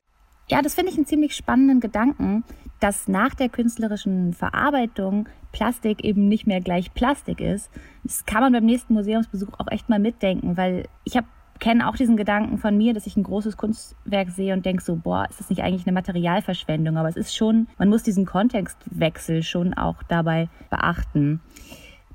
Ja, 0.50 0.62
das 0.62 0.74
finde 0.74 0.92
ich 0.92 0.96
einen 0.96 1.06
ziemlich 1.06 1.34
spannenden 1.34 1.80
Gedanken, 1.80 2.42
dass 2.80 3.08
nach 3.08 3.34
der 3.34 3.48
künstlerischen 3.48 4.32
Verarbeitung 4.32 5.28
Plastik 5.52 6.04
eben 6.04 6.28
nicht 6.28 6.46
mehr 6.46 6.60
gleich 6.60 6.94
Plastik 6.94 7.40
ist. 7.40 7.70
Das 8.04 8.26
kann 8.26 8.42
man 8.42 8.52
beim 8.52 8.64
nächsten 8.64 8.94
Museumsbesuch 8.94 9.58
auch 9.58 9.70
echt 9.70 9.88
mal 9.88 9.98
mitdenken, 9.98 10.56
weil 10.56 10.88
ich 11.04 11.16
habe 11.16 11.26
kenne 11.58 11.88
auch 11.88 11.96
diesen 11.96 12.16
Gedanken 12.16 12.58
von 12.58 12.76
mir, 12.76 12.94
dass 12.94 13.06
ich 13.06 13.16
ein 13.16 13.22
großes 13.22 13.56
Kunstwerk 13.56 14.30
sehe 14.30 14.54
und 14.54 14.64
denke 14.64 14.82
so, 14.82 14.96
boah, 14.96 15.26
ist 15.28 15.40
das 15.40 15.50
nicht 15.50 15.62
eigentlich 15.62 15.86
eine 15.86 15.94
Materialverschwendung? 15.94 16.96
Aber 16.96 17.08
es 17.08 17.16
ist 17.16 17.34
schon, 17.34 17.68
man 17.78 17.88
muss 17.88 18.02
diesen 18.02 18.26
Kontextwechsel 18.26 19.42
schon 19.42 19.74
auch 19.74 20.02
dabei 20.04 20.48
beachten. 20.70 21.40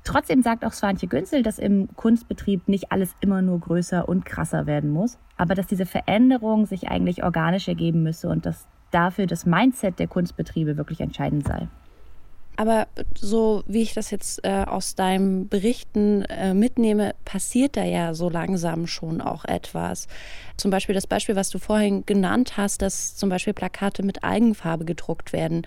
Trotzdem 0.02 0.42
sagt 0.42 0.64
auch 0.64 0.72
Swantje 0.72 1.08
Günzel, 1.08 1.42
dass 1.42 1.58
im 1.58 1.88
Kunstbetrieb 1.96 2.68
nicht 2.68 2.92
alles 2.92 3.14
immer 3.20 3.40
nur 3.40 3.60
größer 3.60 4.06
und 4.08 4.26
krasser 4.26 4.66
werden 4.66 4.90
muss, 4.90 5.18
aber 5.38 5.54
dass 5.54 5.66
diese 5.66 5.86
Veränderung 5.86 6.66
sich 6.66 6.88
eigentlich 6.88 7.24
organisch 7.24 7.68
ergeben 7.68 8.02
müsse 8.02 8.28
und 8.28 8.44
dass 8.44 8.66
dafür 8.90 9.26
das 9.26 9.46
Mindset 9.46 9.98
der 9.98 10.06
Kunstbetriebe 10.06 10.76
wirklich 10.76 11.00
entscheidend 11.00 11.46
sei. 11.46 11.68
Aber 12.56 12.86
so 13.18 13.64
wie 13.66 13.82
ich 13.82 13.94
das 13.94 14.10
jetzt 14.10 14.44
äh, 14.44 14.64
aus 14.66 14.94
deinem 14.94 15.48
Berichten 15.48 16.22
äh, 16.22 16.54
mitnehme, 16.54 17.14
passiert 17.24 17.76
da 17.76 17.82
ja 17.82 18.14
so 18.14 18.28
langsam 18.28 18.86
schon 18.86 19.20
auch 19.20 19.44
etwas. 19.44 20.06
Zum 20.56 20.70
Beispiel 20.70 20.94
das 20.94 21.06
Beispiel, 21.06 21.34
was 21.34 21.50
du 21.50 21.58
vorhin 21.58 22.06
genannt 22.06 22.56
hast, 22.56 22.80
dass 22.82 23.16
zum 23.16 23.28
Beispiel 23.28 23.54
Plakate 23.54 24.04
mit 24.04 24.22
Eigenfarbe 24.22 24.84
gedruckt 24.84 25.32
werden. 25.32 25.66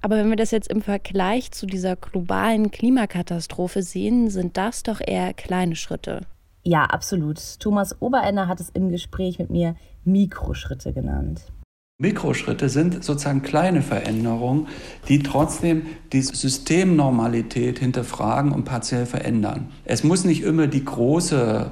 Aber 0.00 0.16
wenn 0.16 0.30
wir 0.30 0.36
das 0.36 0.50
jetzt 0.50 0.68
im 0.68 0.82
Vergleich 0.82 1.52
zu 1.52 1.64
dieser 1.64 1.94
globalen 1.94 2.72
Klimakatastrophe 2.72 3.84
sehen, 3.84 4.30
sind 4.30 4.56
das 4.56 4.82
doch 4.82 5.00
eher 5.00 5.32
kleine 5.32 5.76
Schritte. 5.76 6.22
Ja, 6.64 6.84
absolut. 6.84 7.38
Thomas 7.60 8.00
Oberender 8.02 8.48
hat 8.48 8.58
es 8.58 8.68
im 8.70 8.90
Gespräch 8.90 9.38
mit 9.38 9.50
mir 9.50 9.76
Mikroschritte 10.04 10.92
genannt. 10.92 11.42
Mikroschritte 12.02 12.68
sind 12.68 13.04
sozusagen 13.04 13.42
kleine 13.42 13.80
Veränderungen, 13.80 14.66
die 15.08 15.20
trotzdem 15.20 15.86
die 16.12 16.20
Systemnormalität 16.20 17.78
hinterfragen 17.78 18.50
und 18.50 18.64
partiell 18.64 19.06
verändern. 19.06 19.70
Es 19.84 20.02
muss 20.02 20.24
nicht 20.24 20.42
immer 20.42 20.66
die 20.66 20.84
große 20.84 21.70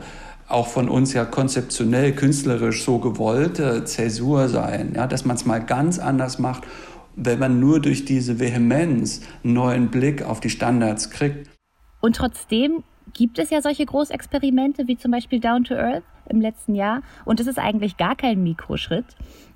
auch 0.49 0.69
von 0.69 0.89
uns 0.89 1.13
ja 1.15 1.25
konzeptionell, 1.25 2.13
künstlerisch 2.13 2.85
so 2.85 2.99
gewollte 2.99 3.85
Zäsur 3.85 4.49
sein, 4.49 4.93
ja, 4.97 5.07
dass 5.07 5.25
man 5.25 5.37
es 5.37 5.47
mal 5.47 5.59
ganz 5.59 5.99
anders 5.99 6.39
macht, 6.39 6.63
wenn 7.17 7.39
man 7.39 7.61
nur 7.61 7.81
durch 7.81 8.05
diese 8.05 8.39
Vehemenz 8.39 9.23
einen 9.45 9.55
neuen 9.55 9.91
Blick 9.91 10.23
auf 10.23 10.41
die 10.41 10.51
Standards 10.51 11.11
kriegt. 11.11 11.51
Und 12.01 12.17
trotzdem 12.17 12.85
gibt 13.15 13.39
es 13.39 13.51
ja 13.51 13.63
solche 13.63 13.85
Großexperimente 13.85 14.87
wie 14.87 14.97
zum 14.97 15.11
Beispiel 15.11 15.41
Down 15.41 15.65
to 15.65 15.75
Earth 15.75 16.05
im 16.31 16.41
letzten 16.41 16.75
Jahr. 16.75 17.03
Und 17.25 17.41
es 17.41 17.47
ist 17.47 17.59
eigentlich 17.59 17.97
gar 17.97 18.17
kein 18.17 18.43
Mikroschritt. 18.43 19.05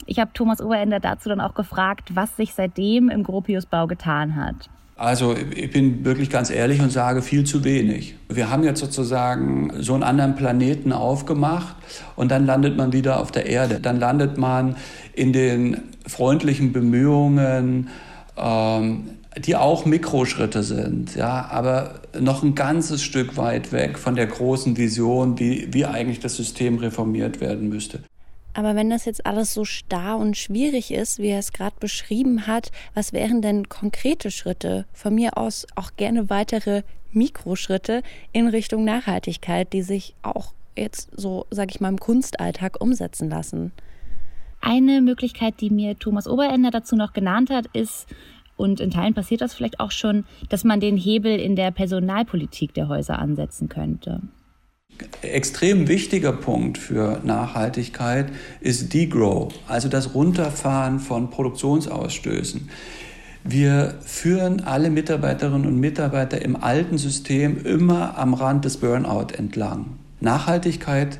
Ich 0.07 0.19
habe 0.19 0.33
Thomas 0.35 0.61
Oberender 0.61 1.00
dazu 1.00 1.28
dann 1.28 1.40
auch 1.40 1.54
gefragt, 1.54 2.14
was 2.14 2.37
sich 2.37 2.54
seitdem 2.54 3.09
im 3.09 3.23
Gropiusbau 3.23 3.87
getan 3.87 4.37
hat. 4.37 4.69
Also 4.97 5.35
ich 5.35 5.73
bin 5.73 6.04
wirklich 6.04 6.31
ganz 6.31 6.50
ehrlich 6.50 6.81
und 6.81 6.90
sage 6.90 7.21
viel 7.21 7.45
zu 7.45 7.64
wenig. 7.64 8.14
Wir 8.28 8.49
haben 8.49 8.62
jetzt 8.62 8.78
sozusagen 8.78 9.73
so 9.81 9.95
einen 9.95 10.04
anderen 10.04 10.37
Planeten 10.37 10.93
aufgemacht 10.93 11.75
und 12.14 12.31
dann 12.31 12.47
landet 12.47 12.76
man 12.76 12.93
wieder 12.93 13.19
auf 13.19 13.33
der 13.33 13.47
Erde. 13.47 13.81
Dann 13.81 13.99
landet 13.99 14.38
man 14.38 14.76
in 15.12 15.33
den 15.33 15.81
freundlichen 16.07 16.73
Bemühungen, 16.73 17.88
ähm, 18.37 19.11
die 19.38 19.57
auch 19.57 19.85
Mikroschritte 19.85 20.62
sind, 20.62 21.17
ja, 21.17 21.49
aber 21.50 22.00
noch 22.19 22.43
ein 22.43 22.55
ganzes 22.55 23.03
Stück 23.03 23.37
weit 23.37 23.73
weg 23.73 23.99
von 23.99 24.14
der 24.14 24.26
großen 24.26 24.76
Vision, 24.76 25.38
wie, 25.38 25.73
wie 25.73 25.85
eigentlich 25.85 26.21
das 26.21 26.37
System 26.37 26.79
reformiert 26.79 27.41
werden 27.41 27.69
müsste. 27.69 28.00
Aber 28.55 28.76
wenn 28.76 28.88
das 28.88 29.05
jetzt 29.05 29.26
alles 29.26 29.53
so 29.53 29.64
starr 29.64 30.17
und 30.17 30.37
schwierig 30.37 30.93
ist, 30.93 31.19
wie 31.19 31.29
er 31.29 31.41
es 31.41 31.53
gerade 31.53 31.75
beschrieben 31.81 32.47
hat, 32.47 32.71
was 32.95 33.12
wären 33.12 33.43
denn 33.43 33.69
konkrete 33.69 34.31
Schritte? 34.31 34.87
Von 34.93 35.17
mir 35.17 35.37
aus 35.37 35.67
auch 35.75 35.91
gerne 35.97 36.31
weitere 36.31 36.83
Mikroschritte 37.12 38.02
in 38.32 38.47
Richtung 38.47 38.85
Nachhaltigkeit, 38.85 39.73
die 39.73 39.82
sich 39.82 40.15
auch 40.23 40.52
jetzt 40.76 41.11
so, 41.17 41.47
sage 41.50 41.73
ich 41.75 41.80
mal, 41.80 41.89
im 41.89 41.99
Kunstalltag 41.99 42.80
umsetzen 42.80 43.28
lassen. 43.28 43.73
Eine 44.61 45.00
Möglichkeit, 45.00 45.61
die 45.61 45.71
mir 45.71 45.99
Thomas 45.99 46.28
Oberender 46.28 46.71
dazu 46.71 46.97
noch 46.97 47.13
genannt 47.13 47.50
hat, 47.50 47.67
ist, 47.73 48.06
und 48.56 48.80
in 48.80 48.90
Teilen 48.90 49.14
passiert 49.14 49.40
das 49.40 49.54
vielleicht 49.54 49.80
auch 49.80 49.90
schon, 49.90 50.25
dass 50.49 50.64
man 50.64 50.80
den 50.80 50.97
Hebel 50.97 51.38
in 51.38 51.56
der 51.56 51.71
Personalpolitik 51.71 52.75
der 52.75 52.88
Häuser 52.88 53.19
ansetzen 53.19 53.69
könnte. 53.69 54.21
Extrem 55.23 55.88
wichtiger 55.88 56.32
Punkt 56.32 56.78
für 56.78 57.21
Nachhaltigkeit 57.25 58.30
ist 58.60 58.95
Degrow, 58.95 59.52
also 59.67 59.88
das 59.88 60.14
Runterfahren 60.14 61.00
von 61.00 61.30
Produktionsausstößen. 61.30 62.69
Wir 63.43 63.99
führen 64.00 64.60
alle 64.60 64.90
Mitarbeiterinnen 64.90 65.67
und 65.67 65.78
Mitarbeiter 65.78 66.40
im 66.40 66.56
alten 66.56 66.97
System 66.97 67.64
immer 67.64 68.17
am 68.17 68.34
Rand 68.34 68.64
des 68.64 68.78
Burnout 68.78 69.34
entlang. 69.36 69.99
Nachhaltigkeit 70.21 71.19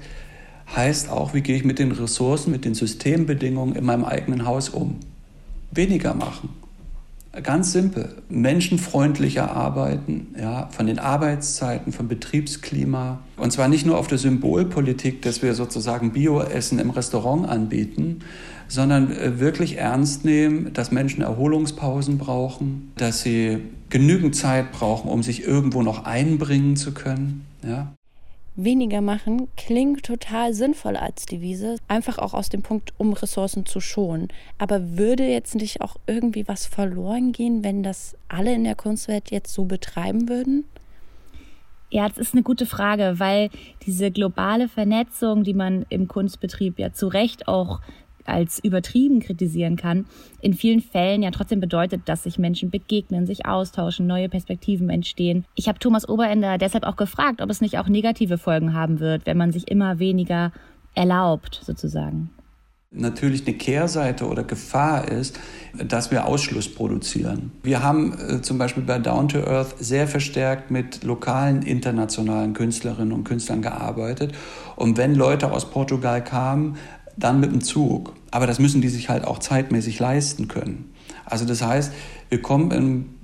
heißt 0.75 1.11
auch, 1.11 1.35
wie 1.35 1.43
gehe 1.43 1.57
ich 1.57 1.65
mit 1.65 1.79
den 1.79 1.93
Ressourcen, 1.93 2.51
mit 2.51 2.65
den 2.65 2.75
Systembedingungen 2.75 3.75
in 3.75 3.85
meinem 3.85 4.05
eigenen 4.05 4.47
Haus 4.47 4.71
um. 4.71 5.01
Weniger 5.71 6.15
machen. 6.15 6.49
Ganz 7.43 7.73
simpel, 7.73 8.23
menschenfreundlicher 8.29 9.51
arbeiten, 9.51 10.35
ja, 10.39 10.69
von 10.71 10.87
den 10.87 10.99
Arbeitszeiten, 10.99 11.93
vom 11.93 12.07
Betriebsklima. 12.07 13.21
Und 13.37 13.53
zwar 13.53 13.69
nicht 13.69 13.85
nur 13.85 13.99
auf 13.99 14.07
der 14.07 14.19
Symbolpolitik, 14.19 15.23
dass 15.23 15.43
wir 15.43 15.55
sozusagen 15.55 16.13
Bioessen 16.13 16.79
im 16.79 16.91
Restaurant 16.91 17.49
anbieten, 17.49 18.21
sondern 18.69 19.11
äh, 19.11 19.41
wirklich 19.41 19.79
ernst 19.79 20.25
nehmen, 20.25 20.73
dass 20.73 20.93
Menschen 20.93 21.23
Erholungspausen 21.23 22.19
brauchen, 22.19 22.93
dass 22.97 23.23
sie 23.23 23.59
genügend 23.91 24.37
Zeit 24.37 24.73
brauchen, 24.73 25.11
um 25.11 25.23
sich 25.23 25.45
irgendwo 25.45 25.83
noch 25.83 26.05
einbringen 26.05 26.77
zu 26.77 26.93
können. 26.93 27.45
Ja 27.67 27.95
weniger 28.57 29.01
machen 29.01 29.49
klingt 29.57 30.05
total 30.05 30.55
sinnvoll 30.55 30.97
als 30.97 31.27
Devise, 31.27 31.77
einfach 31.89 32.19
auch 32.19 32.35
aus 32.35 32.49
dem 32.49 32.63
Punkt, 32.63 32.93
um 32.99 33.13
Ressourcen 33.13 33.67
zu 33.67 33.81
schonen. 33.81 34.29
Aber 34.59 34.97
würde 34.97 35.27
jetzt 35.27 35.55
nicht 35.55 35.81
auch 35.81 35.97
irgendwie 36.07 36.47
was 36.47 36.67
verloren 36.67 37.33
gehen, 37.33 37.65
wenn 37.65 37.83
das 37.83 38.17
alle 38.29 38.55
in 38.55 38.65
der 38.65 38.77
Kunstwelt 38.77 39.31
jetzt 39.31 39.53
so 39.53 39.65
betreiben 39.65 40.29
würden? 40.29 40.65
Ja, 41.91 42.09
das 42.09 42.19
ist 42.19 42.35
eine 42.35 42.43
gute 42.43 42.67
Frage, 42.67 43.15
weil 43.19 43.51
diese 43.87 44.11
globale 44.11 44.69
Vernetzung, 44.69 45.45
die 45.45 45.55
man 45.55 45.87
im 45.91 46.09
Kunstbetrieb 46.09 46.79
ja 46.79 46.93
zu 46.93 47.07
Recht 47.07 47.47
auch 47.47 47.81
als 48.25 48.59
übertrieben 48.63 49.21
kritisieren 49.21 49.77
kann, 49.77 50.07
in 50.41 50.55
vielen 50.55 50.81
Fällen 50.81 51.23
ja 51.23 51.31
trotzdem 51.31 51.61
bedeutet, 51.61 52.03
dass 52.07 52.25
sich 52.25 52.39
Menschen 52.39 52.71
begegnen, 52.71 53.27
sich 53.27 53.47
austauschen, 53.47 54.07
neue 54.07 54.29
Perspektiven 54.29 54.91
entstehen. 54.91 55.45
Ich 55.55 55.69
habe 55.69 55.79
Thomas 55.79 56.09
Oberender 56.09 56.59
deshalb 56.59 56.85
auch 56.85 56.97
gefragt, 56.97 57.41
ob 57.41 57.51
es 57.51 57.61
nicht 57.61 57.79
auch 57.79 57.89
negative 57.89 58.39
Folgen 58.39 58.75
haben 58.75 59.01
wird, 59.01 59.27
wenn 59.27 59.37
man 59.37 59.53
sich 59.53 59.71
immer 59.71 59.99
weniger 59.99 60.53
erlaubt, 60.95 61.61
sozusagen. 61.65 62.31
Natürlich 62.97 63.45
eine 63.45 63.57
Kehrseite 63.57 64.25
oder 64.29 64.45
Gefahr 64.45 65.09
ist, 65.09 65.41
dass 65.77 66.13
wir 66.13 66.27
Ausschluss 66.27 66.73
produzieren. 66.73 67.51
Wir 67.65 67.83
haben 67.83 68.13
äh, 68.13 68.41
zum 68.41 68.57
Beispiel 68.57 68.85
bei 68.85 69.01
Down 69.01 69.29
to 69.29 69.39
Earth 69.39 69.75
sehr 69.81 70.07
verstärkt 70.07 70.71
mit 70.71 71.03
lokalen 71.03 71.63
internationalen 71.63 72.53
Künstlerinnen 72.53 73.13
und 73.13 73.25
Künstlern 73.25 73.63
gearbeitet. 73.63 74.33
Und 74.77 74.97
wenn 74.97 75.17
Leute 75.17 75.51
aus 75.51 75.69
Portugal 75.71 76.23
kamen, 76.23 76.77
dann 77.17 77.41
mit 77.41 77.53
dem 77.53 77.63
Zug. 77.63 78.15
Aber 78.31 78.47
das 78.47 78.59
müssen 78.59 78.81
die 78.81 78.89
sich 78.89 79.09
halt 79.09 79.25
auch 79.25 79.39
zeitmäßig 79.39 79.99
leisten 79.99 80.49
können. 80.49 80.93
Also 81.25 81.45
das 81.45 81.63
heißt, 81.63 81.93
wir 82.29 82.43
kommen 82.43 82.71
in 82.71 82.77
einen 82.77 83.19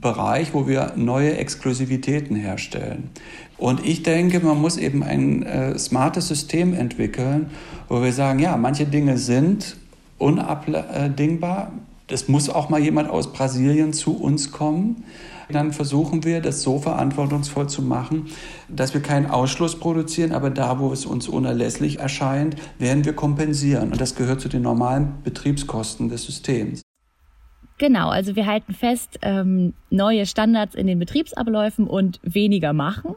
Bereich, 0.00 0.52
wo 0.52 0.66
wir 0.66 0.92
neue 0.96 1.36
Exklusivitäten 1.36 2.36
herstellen. 2.36 3.10
Und 3.56 3.86
ich 3.86 4.02
denke, 4.02 4.40
man 4.40 4.60
muss 4.60 4.76
eben 4.76 5.02
ein 5.02 5.44
äh, 5.44 5.78
smartes 5.78 6.28
System 6.28 6.74
entwickeln, 6.74 7.50
wo 7.88 8.02
wir 8.02 8.12
sagen, 8.12 8.40
ja, 8.40 8.56
manche 8.56 8.86
Dinge 8.86 9.18
sind 9.18 9.76
unabdingbar. 10.18 11.72
Es 12.08 12.28
muss 12.28 12.50
auch 12.50 12.68
mal 12.68 12.80
jemand 12.80 13.08
aus 13.08 13.32
Brasilien 13.32 13.92
zu 13.92 14.16
uns 14.16 14.50
kommen 14.50 15.04
dann 15.50 15.72
versuchen 15.72 16.24
wir, 16.24 16.40
das 16.40 16.62
so 16.62 16.78
verantwortungsvoll 16.78 17.68
zu 17.68 17.82
machen, 17.82 18.26
dass 18.68 18.94
wir 18.94 19.00
keinen 19.00 19.26
Ausschluss 19.26 19.78
produzieren, 19.78 20.32
aber 20.32 20.50
da, 20.50 20.78
wo 20.78 20.92
es 20.92 21.06
uns 21.06 21.28
unerlässlich 21.28 21.98
erscheint, 21.98 22.56
werden 22.78 23.04
wir 23.04 23.12
kompensieren. 23.12 23.92
Und 23.92 24.00
das 24.00 24.14
gehört 24.14 24.40
zu 24.40 24.48
den 24.48 24.62
normalen 24.62 25.22
Betriebskosten 25.24 26.08
des 26.08 26.24
Systems. 26.24 26.82
Genau, 27.78 28.10
also 28.10 28.36
wir 28.36 28.46
halten 28.46 28.74
fest, 28.74 29.18
ähm, 29.22 29.74
neue 29.90 30.26
Standards 30.26 30.74
in 30.74 30.86
den 30.86 30.98
Betriebsabläufen 30.98 31.86
und 31.88 32.20
weniger 32.22 32.72
machen. 32.72 33.16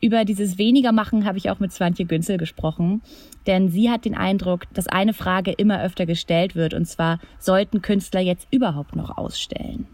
Über 0.00 0.24
dieses 0.24 0.58
weniger 0.58 0.92
machen 0.92 1.24
habe 1.24 1.38
ich 1.38 1.50
auch 1.50 1.60
mit 1.60 1.72
Swantje 1.72 2.04
Günzel 2.04 2.36
gesprochen, 2.36 3.02
denn 3.46 3.68
sie 3.68 3.90
hat 3.90 4.04
den 4.04 4.16
Eindruck, 4.16 4.62
dass 4.74 4.88
eine 4.88 5.14
Frage 5.14 5.52
immer 5.52 5.82
öfter 5.82 6.06
gestellt 6.06 6.56
wird, 6.56 6.74
und 6.74 6.86
zwar, 6.86 7.20
sollten 7.38 7.82
Künstler 7.82 8.20
jetzt 8.20 8.48
überhaupt 8.50 8.96
noch 8.96 9.16
ausstellen? 9.16 9.86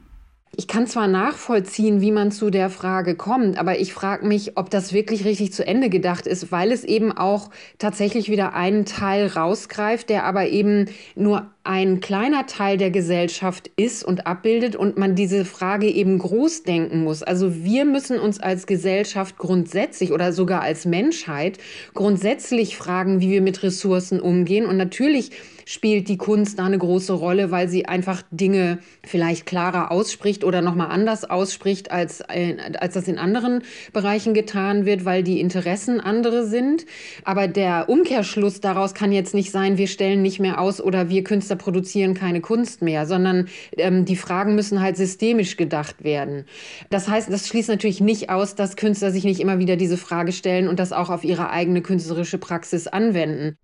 Ich 0.57 0.67
kann 0.67 0.89
zwar 0.89 1.07
nachvollziehen, 1.07 2.01
wie 2.01 2.11
man 2.11 2.33
zu 2.33 2.51
der 2.51 2.71
Frage 2.71 3.15
kommt, 3.15 3.57
aber 3.57 3.79
ich 3.79 3.95
frage 3.95 4.27
mich, 4.27 4.57
ob 4.57 4.69
das 4.69 4.93
wirklich 4.93 5.25
richtig 5.25 5.53
zu 5.53 5.65
Ende 5.65 5.89
gedacht 5.89 6.27
ist, 6.27 6.51
weil 6.51 6.73
es 6.73 6.83
eben 6.83 7.13
auch 7.13 7.51
tatsächlich 7.79 8.29
wieder 8.31 8.53
einen 8.53 8.85
Teil 8.85 9.29
rausgreift, 9.29 10.11
der 10.11 10.25
aber 10.25 10.49
eben 10.49 10.87
nur 11.15 11.47
ein 11.63 12.01
kleiner 12.01 12.47
Teil 12.47 12.79
der 12.79 12.91
Gesellschaft 12.91 13.71
ist 13.77 14.03
und 14.03 14.27
abbildet 14.27 14.77
und 14.77 14.97
man 14.97 15.15
diese 15.15 15.45
Frage 15.45 15.89
eben 15.89 16.19
groß 16.19 16.63
denken 16.63 17.05
muss. 17.05 17.23
Also 17.23 17.63
wir 17.63 17.85
müssen 17.85 18.19
uns 18.19 18.41
als 18.41 18.67
Gesellschaft 18.67 19.37
grundsätzlich 19.37 20.13
oder 20.13 20.33
sogar 20.33 20.63
als 20.63 20.87
Menschheit 20.87 21.59
grundsätzlich 21.93 22.77
fragen, 22.77 23.21
wie 23.21 23.31
wir 23.31 23.43
mit 23.43 23.63
Ressourcen 23.63 24.21
umgehen. 24.21 24.65
Und 24.65 24.79
natürlich 24.79 25.33
spielt 25.67 26.09
die 26.09 26.17
Kunst 26.17 26.59
da 26.59 26.65
eine 26.65 26.79
große 26.79 27.13
Rolle, 27.13 27.51
weil 27.51 27.69
sie 27.69 27.87
einfach 27.87 28.23
Dinge 28.33 28.79
vielleicht 29.07 29.47
klarer 29.47 29.93
ausspricht 29.93 30.43
oder 30.43 30.63
nochmal 30.63 30.89
anders 30.91 31.29
ausspricht, 31.29 31.93
als, 31.93 32.23
äh, 32.23 32.57
als 32.81 32.95
das 32.95 33.07
in 33.07 33.19
anderen 33.19 33.63
Bereichen 33.93 34.35
getan 34.35 34.87
wird, 34.87 35.05
weil 35.05 35.23
die 35.23 35.41
Interessen 35.41 36.01
andere 36.01 36.47
sind. 36.47 36.87
Aber 37.25 37.47
der 37.47 37.89
Umkehrschluss 37.89 38.61
daraus 38.61 38.95
kann 38.95 39.13
jetzt 39.13 39.35
nicht 39.35 39.53
sein, 39.53 39.79
wir 39.79 39.87
stellen 39.87 40.23
nicht 40.23 40.41
mehr 40.41 40.61
aus 40.61 40.81
oder 40.81 41.09
wir 41.09 41.23
Künstler 41.23 41.50
produzieren 41.57 42.15
keine 42.15 42.41
Kunst 42.41 42.83
mehr, 42.83 43.07
sondern 43.07 43.49
ähm, 43.77 44.05
die 44.05 44.17
Fragen 44.17 44.55
müssen 44.55 44.81
halt 44.81 44.97
systemisch 44.97 45.57
gedacht 45.57 46.05
werden. 46.05 46.45
Das 46.91 47.09
heißt, 47.09 47.31
das 47.33 47.49
schließt 47.49 47.69
natürlich 47.69 48.01
nicht 48.01 48.31
aus, 48.31 48.55
dass 48.55 48.77
Künstler 48.77 49.11
sich 49.11 49.25
nicht 49.25 49.41
immer 49.41 49.59
wieder 49.59 49.77
diese 49.77 49.97
Frage 49.97 50.33
stellen 50.33 50.69
und 50.69 50.79
das 50.79 50.93
auch 50.93 51.11
auf 51.11 51.25
ihre 51.25 51.51
eigene 51.51 51.83
künstlerische 51.83 52.39
Praxis 52.39 52.87
anwenden. 52.87 53.57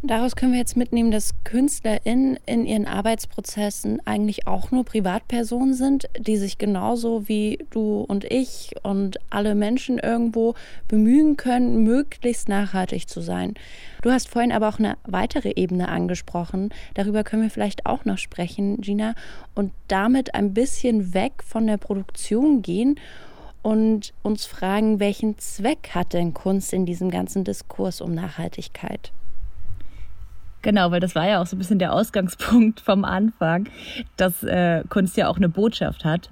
Daraus 0.00 0.36
können 0.36 0.52
wir 0.52 0.60
jetzt 0.60 0.76
mitnehmen, 0.76 1.10
dass 1.10 1.34
KünstlerInnen 1.42 2.38
in 2.46 2.66
ihren 2.66 2.86
Arbeitsprozessen 2.86 4.00
eigentlich 4.06 4.46
auch 4.46 4.70
nur 4.70 4.84
Privatpersonen 4.84 5.74
sind, 5.74 6.08
die 6.16 6.36
sich 6.36 6.56
genauso 6.56 7.26
wie 7.26 7.66
du 7.70 8.02
und 8.02 8.24
ich 8.24 8.76
und 8.84 9.18
alle 9.28 9.56
Menschen 9.56 9.98
irgendwo 9.98 10.54
bemühen 10.86 11.36
können, 11.36 11.82
möglichst 11.82 12.48
nachhaltig 12.48 13.08
zu 13.08 13.20
sein. 13.20 13.54
Du 14.02 14.12
hast 14.12 14.28
vorhin 14.28 14.52
aber 14.52 14.68
auch 14.68 14.78
eine 14.78 14.96
weitere 15.02 15.54
Ebene 15.56 15.88
angesprochen. 15.88 16.72
Darüber 16.94 17.24
können 17.24 17.42
wir 17.42 17.50
vielleicht 17.50 17.84
auch 17.84 18.04
noch 18.04 18.18
sprechen, 18.18 18.80
Gina, 18.80 19.16
und 19.56 19.72
damit 19.88 20.32
ein 20.36 20.54
bisschen 20.54 21.12
weg 21.12 21.42
von 21.44 21.66
der 21.66 21.76
Produktion 21.76 22.62
gehen 22.62 23.00
und 23.62 24.14
uns 24.22 24.46
fragen, 24.46 25.00
welchen 25.00 25.38
Zweck 25.38 25.90
hat 25.92 26.12
denn 26.12 26.34
Kunst 26.34 26.72
in 26.72 26.86
diesem 26.86 27.10
ganzen 27.10 27.42
Diskurs 27.42 28.00
um 28.00 28.14
Nachhaltigkeit? 28.14 29.10
Genau, 30.62 30.90
weil 30.90 31.00
das 31.00 31.14
war 31.14 31.28
ja 31.28 31.40
auch 31.40 31.46
so 31.46 31.56
ein 31.56 31.58
bisschen 31.58 31.78
der 31.78 31.92
Ausgangspunkt 31.92 32.80
vom 32.80 33.04
Anfang, 33.04 33.68
dass 34.16 34.42
äh, 34.42 34.82
Kunst 34.88 35.16
ja 35.16 35.28
auch 35.28 35.36
eine 35.36 35.48
Botschaft 35.48 36.04
hat. 36.04 36.28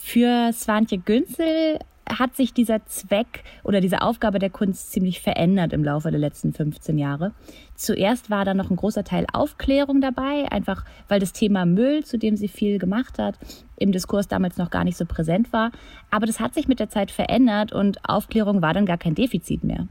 Für 0.00 0.52
Swantje 0.52 0.98
Günzel 0.98 1.78
hat 2.08 2.36
sich 2.36 2.52
dieser 2.52 2.86
Zweck 2.86 3.42
oder 3.64 3.80
diese 3.80 4.02
Aufgabe 4.02 4.38
der 4.38 4.50
Kunst 4.50 4.92
ziemlich 4.92 5.20
verändert 5.20 5.72
im 5.72 5.82
Laufe 5.82 6.10
der 6.10 6.20
letzten 6.20 6.52
15 6.52 6.98
Jahre. 6.98 7.32
Zuerst 7.74 8.30
war 8.30 8.44
da 8.44 8.54
noch 8.54 8.70
ein 8.70 8.76
großer 8.76 9.02
Teil 9.02 9.26
Aufklärung 9.32 10.00
dabei, 10.00 10.46
einfach 10.50 10.84
weil 11.08 11.18
das 11.18 11.32
Thema 11.32 11.66
Müll, 11.66 12.04
zu 12.04 12.18
dem 12.18 12.36
sie 12.36 12.48
viel 12.48 12.78
gemacht 12.78 13.18
hat, 13.18 13.36
im 13.76 13.90
Diskurs 13.90 14.28
damals 14.28 14.56
noch 14.56 14.70
gar 14.70 14.84
nicht 14.84 14.96
so 14.96 15.04
präsent 15.04 15.52
war. 15.52 15.72
Aber 16.10 16.26
das 16.26 16.38
hat 16.38 16.54
sich 16.54 16.68
mit 16.68 16.78
der 16.78 16.90
Zeit 16.90 17.10
verändert 17.10 17.72
und 17.72 17.98
Aufklärung 18.08 18.62
war 18.62 18.72
dann 18.72 18.86
gar 18.86 18.98
kein 18.98 19.16
Defizit 19.16 19.64
mehr 19.64 19.88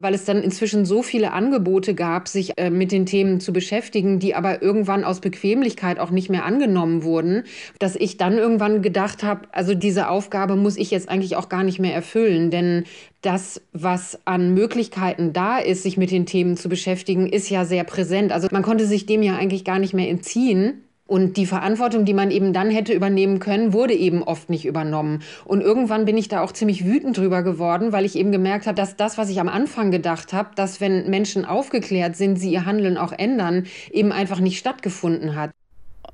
weil 0.00 0.14
es 0.14 0.24
dann 0.24 0.42
inzwischen 0.42 0.84
so 0.84 1.02
viele 1.02 1.32
Angebote 1.32 1.94
gab, 1.94 2.28
sich 2.28 2.58
äh, 2.58 2.68
mit 2.68 2.92
den 2.92 3.06
Themen 3.06 3.40
zu 3.40 3.52
beschäftigen, 3.52 4.18
die 4.18 4.34
aber 4.34 4.60
irgendwann 4.60 5.04
aus 5.04 5.20
Bequemlichkeit 5.20 5.98
auch 5.98 6.10
nicht 6.10 6.28
mehr 6.28 6.44
angenommen 6.44 7.04
wurden, 7.04 7.44
dass 7.78 7.96
ich 7.96 8.16
dann 8.16 8.36
irgendwann 8.36 8.82
gedacht 8.82 9.22
habe, 9.22 9.48
also 9.52 9.74
diese 9.74 10.08
Aufgabe 10.08 10.56
muss 10.56 10.76
ich 10.76 10.90
jetzt 10.90 11.08
eigentlich 11.08 11.36
auch 11.36 11.48
gar 11.48 11.62
nicht 11.62 11.78
mehr 11.78 11.94
erfüllen, 11.94 12.50
denn 12.50 12.84
das, 13.22 13.62
was 13.72 14.18
an 14.26 14.52
Möglichkeiten 14.52 15.32
da 15.32 15.58
ist, 15.58 15.82
sich 15.82 15.96
mit 15.96 16.10
den 16.10 16.26
Themen 16.26 16.56
zu 16.56 16.68
beschäftigen, 16.68 17.26
ist 17.26 17.48
ja 17.48 17.64
sehr 17.64 17.84
präsent. 17.84 18.32
Also 18.32 18.48
man 18.50 18.62
konnte 18.62 18.86
sich 18.86 19.06
dem 19.06 19.22
ja 19.22 19.36
eigentlich 19.36 19.64
gar 19.64 19.78
nicht 19.78 19.94
mehr 19.94 20.10
entziehen. 20.10 20.83
Und 21.06 21.36
die 21.36 21.44
Verantwortung, 21.44 22.06
die 22.06 22.14
man 22.14 22.30
eben 22.30 22.54
dann 22.54 22.70
hätte 22.70 22.94
übernehmen 22.94 23.38
können, 23.38 23.74
wurde 23.74 23.92
eben 23.92 24.22
oft 24.22 24.48
nicht 24.48 24.64
übernommen. 24.64 25.22
Und 25.44 25.60
irgendwann 25.60 26.06
bin 26.06 26.16
ich 26.16 26.28
da 26.28 26.42
auch 26.42 26.52
ziemlich 26.52 26.86
wütend 26.86 27.18
drüber 27.18 27.42
geworden, 27.42 27.92
weil 27.92 28.06
ich 28.06 28.16
eben 28.16 28.32
gemerkt 28.32 28.66
habe, 28.66 28.74
dass 28.74 28.96
das, 28.96 29.18
was 29.18 29.28
ich 29.28 29.38
am 29.38 29.48
Anfang 29.48 29.90
gedacht 29.90 30.32
habe, 30.32 30.50
dass 30.54 30.80
wenn 30.80 31.10
Menschen 31.10 31.44
aufgeklärt 31.44 32.16
sind, 32.16 32.36
sie 32.36 32.52
ihr 32.52 32.64
Handeln 32.64 32.96
auch 32.96 33.12
ändern, 33.12 33.66
eben 33.90 34.12
einfach 34.12 34.40
nicht 34.40 34.58
stattgefunden 34.58 35.36
hat. 35.36 35.50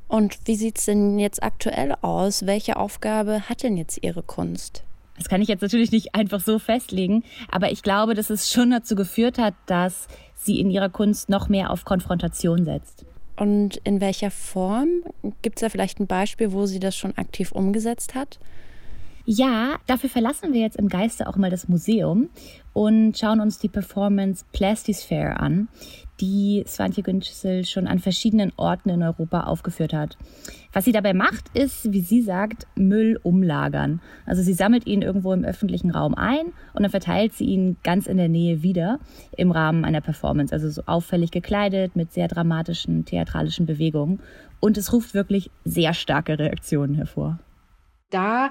Und 0.09 0.38
wie 0.46 0.57
sieht 0.57 0.79
es 0.79 0.87
denn 0.87 1.20
jetzt 1.20 1.40
aktuell 1.40 1.94
aus? 2.00 2.44
Welche 2.44 2.76
Aufgabe 2.76 3.48
hat 3.48 3.62
denn 3.62 3.76
jetzt 3.76 4.03
Ihre 4.03 4.24
Kunst? 4.24 4.83
Das 5.16 5.29
kann 5.29 5.40
ich 5.40 5.48
jetzt 5.48 5.61
natürlich 5.61 5.92
nicht 5.92 6.16
einfach 6.16 6.40
so 6.40 6.59
festlegen, 6.59 7.22
aber 7.48 7.70
ich 7.70 7.85
glaube, 7.85 8.14
dass 8.14 8.31
es 8.31 8.50
schon 8.50 8.70
dazu 8.70 8.96
geführt 8.96 9.38
hat, 9.38 9.55
dass 9.66 10.09
sie 10.35 10.59
in 10.59 10.70
ihrer 10.70 10.88
Kunst 10.88 11.29
noch 11.29 11.48
mehr 11.48 11.70
auf 11.70 11.85
Konfrontation 11.85 12.64
setzt. 12.64 13.05
Und 13.40 13.79
in 13.85 14.03
welcher 14.03 14.31
Form? 14.31 15.03
Gibt 15.40 15.57
es 15.57 15.61
da 15.62 15.70
vielleicht 15.70 15.98
ein 15.98 16.07
Beispiel, 16.07 16.53
wo 16.53 16.66
sie 16.66 16.79
das 16.79 16.94
schon 16.94 17.16
aktiv 17.16 17.53
umgesetzt 17.53 18.14
hat? 18.14 18.38
Ja, 19.24 19.79
dafür 19.87 20.11
verlassen 20.11 20.53
wir 20.53 20.61
jetzt 20.61 20.76
im 20.76 20.88
Geiste 20.88 21.26
auch 21.26 21.37
mal 21.37 21.48
das 21.48 21.66
Museum 21.66 22.29
und 22.74 23.16
schauen 23.16 23.40
uns 23.40 23.59
die 23.59 23.68
Performance 23.68 24.44
Plastisphere 24.53 25.40
an, 25.40 25.68
die 26.20 26.64
Svante 26.66 27.02
Günzel 27.02 27.64
schon 27.64 27.87
an 27.87 27.98
verschiedenen 27.98 28.52
Orten 28.56 28.90
in 28.90 29.02
Europa 29.02 29.42
aufgeführt 29.42 29.92
hat. 29.92 30.16
Was 30.72 30.85
sie 30.85 30.92
dabei 30.92 31.14
macht, 31.14 31.56
ist, 31.56 31.92
wie 31.92 32.00
sie 32.00 32.22
sagt, 32.22 32.66
Müll 32.76 33.18
umlagern. 33.22 34.00
Also 34.26 34.42
sie 34.42 34.52
sammelt 34.52 34.87
ihn 34.87 35.02
irgendwo 35.02 35.33
im 35.33 35.44
öffentlichen 35.44 35.90
Raum 35.90 36.14
ein 36.14 36.46
und 36.74 36.83
dann 36.83 36.90
verteilt 36.90 37.33
sie 37.33 37.44
ihn 37.44 37.76
ganz 37.83 38.06
in 38.06 38.16
der 38.16 38.28
Nähe 38.28 38.62
wieder 38.62 39.00
im 39.37 39.50
Rahmen 39.50 39.85
einer 39.85 40.00
Performance. 40.00 40.52
Also 40.52 40.70
so 40.70 40.83
auffällig 40.87 41.30
gekleidet 41.30 41.96
mit 41.96 42.12
sehr 42.12 42.28
dramatischen 42.28 43.04
theatralischen 43.04 43.66
Bewegungen. 43.66 44.20
Und 44.61 44.76
es 44.76 44.92
ruft 44.92 45.14
wirklich 45.14 45.50
sehr 45.64 45.94
starke 45.94 46.38
Reaktionen 46.38 46.94
hervor 46.94 47.38
da 48.11 48.50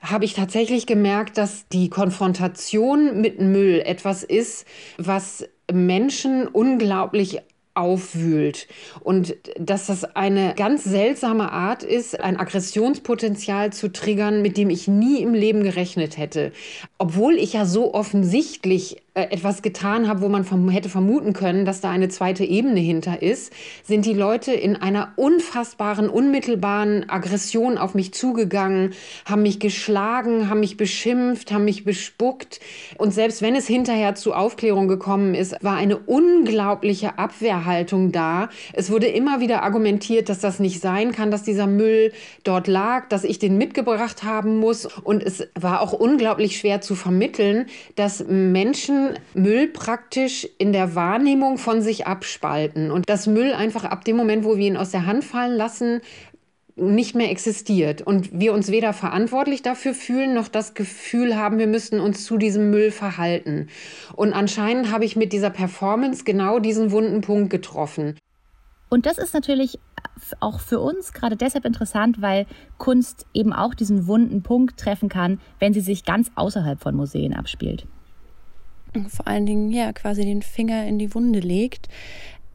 habe 0.00 0.26
ich 0.26 0.34
tatsächlich 0.34 0.86
gemerkt, 0.86 1.38
dass 1.38 1.66
die 1.68 1.88
Konfrontation 1.88 3.22
mit 3.22 3.40
Müll 3.40 3.80
etwas 3.84 4.22
ist, 4.22 4.66
was 4.98 5.48
Menschen 5.72 6.46
unglaublich 6.46 7.40
aufwühlt 7.78 8.66
und 9.00 9.36
dass 9.56 9.86
das 9.86 10.04
eine 10.16 10.54
ganz 10.56 10.82
seltsame 10.82 11.52
Art 11.52 11.84
ist, 11.84 12.20
ein 12.20 12.36
Aggressionspotenzial 12.36 13.72
zu 13.72 13.92
triggern, 13.92 14.42
mit 14.42 14.56
dem 14.56 14.68
ich 14.68 14.88
nie 14.88 15.22
im 15.22 15.32
Leben 15.32 15.62
gerechnet 15.62 16.18
hätte. 16.18 16.52
Obwohl 16.98 17.34
ich 17.34 17.52
ja 17.52 17.64
so 17.64 17.94
offensichtlich 17.94 18.96
äh, 19.18 19.32
etwas 19.32 19.62
getan 19.62 20.06
habe, 20.06 20.20
wo 20.20 20.28
man 20.28 20.44
vom, 20.44 20.68
hätte 20.68 20.88
vermuten 20.88 21.32
können, 21.32 21.64
dass 21.64 21.80
da 21.80 21.90
eine 21.90 22.08
zweite 22.08 22.44
Ebene 22.44 22.78
hinter 22.78 23.20
ist, 23.20 23.52
sind 23.82 24.04
die 24.04 24.14
Leute 24.14 24.52
in 24.52 24.76
einer 24.76 25.12
unfassbaren, 25.16 26.08
unmittelbaren 26.08 27.08
Aggression 27.10 27.78
auf 27.78 27.94
mich 27.94 28.14
zugegangen, 28.14 28.94
haben 29.24 29.42
mich 29.42 29.58
geschlagen, 29.58 30.48
haben 30.48 30.60
mich 30.60 30.76
beschimpft, 30.76 31.50
haben 31.50 31.64
mich 31.64 31.84
bespuckt. 31.84 32.60
Und 32.96 33.12
selbst 33.12 33.42
wenn 33.42 33.56
es 33.56 33.66
hinterher 33.66 34.14
zu 34.14 34.34
Aufklärung 34.34 34.86
gekommen 34.86 35.34
ist, 35.34 35.56
war 35.64 35.74
eine 35.74 35.96
unglaubliche 35.96 37.18
Abwehrhaltung 37.18 38.12
da. 38.12 38.50
Es 38.72 38.88
wurde 38.88 39.08
immer 39.08 39.40
wieder 39.40 39.64
argumentiert, 39.64 40.28
dass 40.28 40.38
das 40.38 40.60
nicht 40.60 40.80
sein 40.80 41.10
kann, 41.10 41.32
dass 41.32 41.42
dieser 41.42 41.66
Müll 41.66 42.12
dort 42.44 42.68
lag, 42.68 43.08
dass 43.08 43.24
ich 43.24 43.40
den 43.40 43.58
mitgebracht 43.58 44.22
haben 44.22 44.58
muss. 44.58 44.86
Und 44.86 45.24
es 45.24 45.48
war 45.58 45.80
auch 45.80 45.92
unglaublich 45.92 46.56
schwer 46.56 46.80
zu 46.88 46.94
vermitteln, 46.94 47.66
dass 47.96 48.24
Menschen 48.26 49.10
Müll 49.34 49.68
praktisch 49.68 50.48
in 50.56 50.72
der 50.72 50.94
Wahrnehmung 50.94 51.58
von 51.58 51.82
sich 51.82 52.06
abspalten 52.06 52.90
und 52.90 53.08
dass 53.10 53.26
Müll 53.26 53.52
einfach 53.52 53.84
ab 53.84 54.06
dem 54.06 54.16
Moment, 54.16 54.44
wo 54.44 54.56
wir 54.56 54.66
ihn 54.66 54.78
aus 54.78 54.90
der 54.90 55.04
Hand 55.04 55.22
fallen 55.22 55.54
lassen, 55.54 56.00
nicht 56.76 57.14
mehr 57.14 57.30
existiert 57.30 58.00
und 58.02 58.40
wir 58.40 58.54
uns 58.54 58.70
weder 58.70 58.92
verantwortlich 58.92 59.62
dafür 59.62 59.92
fühlen, 59.92 60.32
noch 60.32 60.48
das 60.48 60.74
Gefühl 60.74 61.36
haben, 61.36 61.58
wir 61.58 61.66
müssten 61.66 62.00
uns 62.00 62.24
zu 62.24 62.38
diesem 62.38 62.70
Müll 62.70 62.90
verhalten. 62.90 63.68
Und 64.14 64.32
anscheinend 64.32 64.90
habe 64.90 65.04
ich 65.04 65.16
mit 65.16 65.32
dieser 65.32 65.50
Performance 65.50 66.24
genau 66.24 66.58
diesen 66.58 66.90
wunden 66.90 67.20
Punkt 67.20 67.50
getroffen. 67.50 68.16
Und 68.88 69.06
das 69.06 69.18
ist 69.18 69.34
natürlich 69.34 69.78
auch 70.40 70.60
für 70.60 70.80
uns 70.80 71.12
gerade 71.12 71.36
deshalb 71.36 71.64
interessant, 71.64 72.20
weil 72.22 72.46
Kunst 72.78 73.26
eben 73.34 73.52
auch 73.52 73.74
diesen 73.74 74.06
wunden 74.06 74.42
Punkt 74.42 74.78
treffen 74.78 75.08
kann, 75.08 75.40
wenn 75.58 75.74
sie 75.74 75.80
sich 75.80 76.04
ganz 76.04 76.30
außerhalb 76.34 76.80
von 76.80 76.94
Museen 76.94 77.34
abspielt 77.34 77.86
vor 79.08 79.26
allen 79.26 79.46
Dingen 79.46 79.70
ja 79.70 79.92
quasi 79.92 80.22
den 80.24 80.42
Finger 80.42 80.86
in 80.86 80.98
die 80.98 81.14
Wunde 81.14 81.40
legt. 81.40 81.88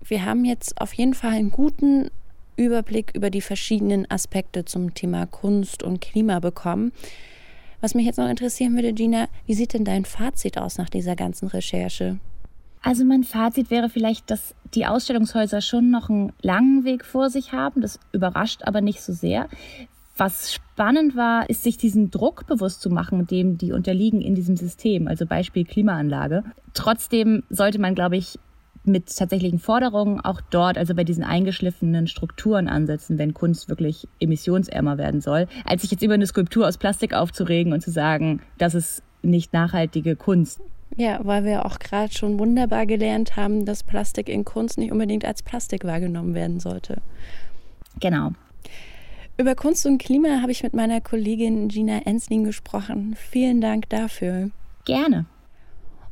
Wir 0.04 0.26
haben 0.26 0.46
jetzt 0.46 0.80
auf 0.82 0.94
jeden 0.94 1.14
Fall 1.14 1.32
einen 1.32 1.52
guten 1.52 2.10
Überblick 2.56 3.12
über 3.16 3.30
die 3.30 3.42
verschiedenen 3.42 4.10
Aspekte 4.10 4.66
zum 4.66 4.94
Thema 4.94 5.26
Kunst 5.26 5.84
und 5.84 6.02
Klima 6.02 6.40
bekommen. 6.40 6.92
Was 7.82 7.96
mich 7.96 8.06
jetzt 8.06 8.18
noch 8.18 8.30
interessieren 8.30 8.76
würde, 8.76 8.94
Gina, 8.94 9.28
wie 9.46 9.54
sieht 9.54 9.74
denn 9.74 9.86
dein 9.86 10.06
Fazit 10.06 10.58
aus 10.58 10.78
nach 10.78 10.90
dieser 10.90 11.16
ganzen 11.16 11.48
Recherche? 11.48 12.20
Also 12.84 13.06
mein 13.06 13.24
Fazit 13.24 13.72
wäre 13.72 13.90
vielleicht, 13.90 14.30
dass 14.30 14.56
die 14.76 14.86
Ausstellungshäuser 14.86 15.62
schon 15.62 15.90
noch 15.90 16.10
einen 16.10 16.34
langen 16.42 16.84
Weg 16.84 17.06
vor 17.06 17.30
sich 17.30 17.54
haben. 17.54 17.82
Das 17.82 18.00
überrascht 18.12 18.62
aber 18.64 18.82
nicht 18.82 19.02
so 19.02 19.14
sehr. 19.14 19.48
Was 20.18 20.54
spannend 20.54 21.16
war, 21.16 21.50
ist 21.50 21.64
sich 21.64 21.78
diesen 21.78 22.12
Druck 22.12 22.46
bewusst 22.46 22.82
zu 22.82 22.90
machen, 22.90 23.26
dem 23.26 23.58
die 23.58 23.72
unterliegen 23.72 24.22
in 24.22 24.36
diesem 24.36 24.58
System, 24.58 25.08
also 25.08 25.26
Beispiel 25.26 25.64
Klimaanlage. 25.64 26.44
Trotzdem 26.74 27.44
sollte 27.50 27.80
man, 27.80 27.96
glaube 27.96 28.18
ich, 28.18 28.38
mit 28.84 29.16
tatsächlichen 29.16 29.60
Forderungen 29.60 30.20
auch 30.20 30.42
dort, 30.42 30.78
also 30.78 30.94
bei 30.94 31.06
diesen 31.06 31.24
eingeschliffenen 31.24 32.08
Strukturen 32.08 32.68
ansetzen, 32.68 33.18
wenn 33.18 33.34
Kunst 33.34 33.70
wirklich 33.70 34.08
emissionsärmer 34.20 34.98
werden 34.98 35.22
soll, 35.22 35.48
als 35.66 35.84
sich 35.84 35.92
jetzt 35.92 36.04
über 36.04 36.16
eine 36.16 36.28
Skulptur 36.28 36.68
aus 36.68 36.78
Plastik 36.78 37.14
aufzuregen 37.14 37.72
und 37.72 37.82
zu 37.82 37.92
sagen, 37.92 38.42
das 38.58 38.76
ist 38.76 39.02
nicht 39.22 39.54
nachhaltige 39.54 40.18
Kunst. 40.18 40.60
Ja, 40.96 41.20
weil 41.24 41.44
wir 41.44 41.66
auch 41.66 41.80
gerade 41.80 42.14
schon 42.14 42.40
wunderbar 42.40 42.86
gelernt 42.86 43.36
haben, 43.36 43.66
dass 43.66 43.84
Plastik 43.84 44.30
in 44.30 44.46
Kunst 44.46 44.78
nicht 44.78 44.92
unbedingt 44.92 45.26
als 45.26 45.42
Plastik 45.42 45.86
wahrgenommen 45.86 46.36
werden 46.36 46.60
sollte. 46.60 47.02
Genau. 48.00 48.32
Über 49.38 49.56
Kunst 49.56 49.86
und 49.88 49.98
Klima 49.98 50.42
habe 50.42 50.52
ich 50.52 50.62
mit 50.62 50.74
meiner 50.74 51.02
Kollegin 51.02 51.68
Gina 51.68 52.00
Ensling 52.06 52.44
gesprochen. 52.44 53.16
Vielen 53.18 53.62
Dank 53.62 53.90
dafür. 53.90 54.52
Gerne. 54.86 55.26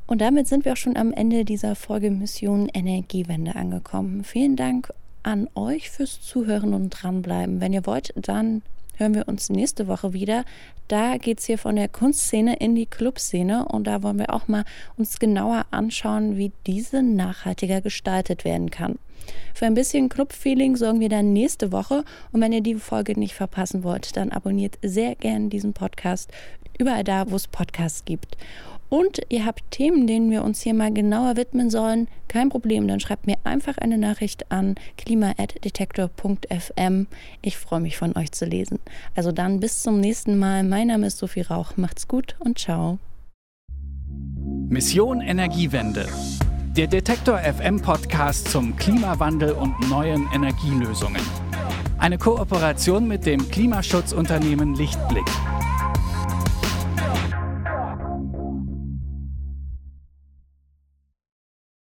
Und 0.07 0.21
damit 0.21 0.47
sind 0.47 0.65
wir 0.65 0.73
auch 0.73 0.77
schon 0.77 0.97
am 0.97 1.13
Ende 1.13 1.45
dieser 1.45 1.75
Folge 1.75 2.09
Mission 2.09 2.67
Energiewende 2.67 3.55
angekommen. 3.55 4.23
Vielen 4.23 4.55
Dank 4.55 4.91
an 5.23 5.47
euch 5.53 5.91
fürs 5.91 6.21
Zuhören 6.21 6.73
und 6.73 6.89
dranbleiben. 6.89 7.61
Wenn 7.61 7.73
ihr 7.73 7.85
wollt, 7.85 8.11
dann 8.15 8.63
hören 9.01 9.15
wir 9.15 9.27
uns 9.27 9.49
nächste 9.49 9.87
Woche 9.87 10.13
wieder. 10.13 10.45
Da 10.87 11.17
geht 11.17 11.39
es 11.39 11.45
hier 11.45 11.57
von 11.57 11.75
der 11.75 11.89
Kunstszene 11.89 12.57
in 12.57 12.75
die 12.75 12.85
Clubszene 12.85 13.65
und 13.65 13.87
da 13.87 14.03
wollen 14.03 14.19
wir 14.19 14.33
auch 14.33 14.47
mal 14.47 14.63
uns 14.95 15.19
genauer 15.19 15.65
anschauen, 15.71 16.37
wie 16.37 16.51
diese 16.67 17.01
nachhaltiger 17.01 17.81
gestaltet 17.81 18.45
werden 18.45 18.69
kann. 18.69 18.99
Für 19.53 19.65
ein 19.65 19.73
bisschen 19.73 20.09
Club-Feeling 20.09 20.75
sorgen 20.75 20.99
wir 20.99 21.09
dann 21.09 21.33
nächste 21.33 21.71
Woche 21.71 22.03
und 22.31 22.41
wenn 22.41 22.53
ihr 22.53 22.61
die 22.61 22.75
Folge 22.75 23.19
nicht 23.19 23.33
verpassen 23.33 23.83
wollt, 23.83 24.15
dann 24.17 24.31
abonniert 24.31 24.77
sehr 24.83 25.15
gern 25.15 25.49
diesen 25.49 25.73
Podcast 25.73 26.31
überall 26.77 27.03
da, 27.03 27.29
wo 27.29 27.35
es 27.35 27.47
Podcasts 27.47 28.05
gibt 28.05 28.37
und 28.91 29.21
ihr 29.29 29.45
habt 29.45 29.71
Themen, 29.71 30.05
denen 30.05 30.29
wir 30.29 30.43
uns 30.43 30.61
hier 30.61 30.73
mal 30.73 30.93
genauer 30.93 31.37
widmen 31.37 31.69
sollen, 31.69 32.09
kein 32.27 32.49
Problem, 32.49 32.89
dann 32.89 32.99
schreibt 32.99 33.25
mir 33.25 33.37
einfach 33.45 33.77
eine 33.77 33.97
Nachricht 33.97 34.51
an 34.51 34.75
klima.detektor.fm. 34.97 37.07
Ich 37.41 37.57
freue 37.57 37.79
mich 37.79 37.95
von 37.97 38.17
euch 38.17 38.33
zu 38.33 38.43
lesen. 38.43 38.79
Also 39.15 39.31
dann 39.31 39.61
bis 39.61 39.81
zum 39.81 40.01
nächsten 40.01 40.37
Mal. 40.37 40.63
Mein 40.63 40.87
Name 40.87 41.07
ist 41.07 41.19
Sophie 41.19 41.39
Rauch. 41.39 41.77
Macht's 41.77 42.09
gut 42.09 42.35
und 42.39 42.59
ciao. 42.59 42.99
Mission 44.67 45.21
Energiewende. 45.21 46.05
Der 46.75 46.87
Detektor 46.87 47.39
FM 47.39 47.81
Podcast 47.81 48.49
zum 48.49 48.75
Klimawandel 48.75 49.53
und 49.53 49.73
neuen 49.89 50.27
Energielösungen. 50.33 51.21
Eine 51.97 52.17
Kooperation 52.17 53.07
mit 53.07 53.25
dem 53.25 53.49
Klimaschutzunternehmen 53.49 54.75
Lichtblick. 54.75 55.29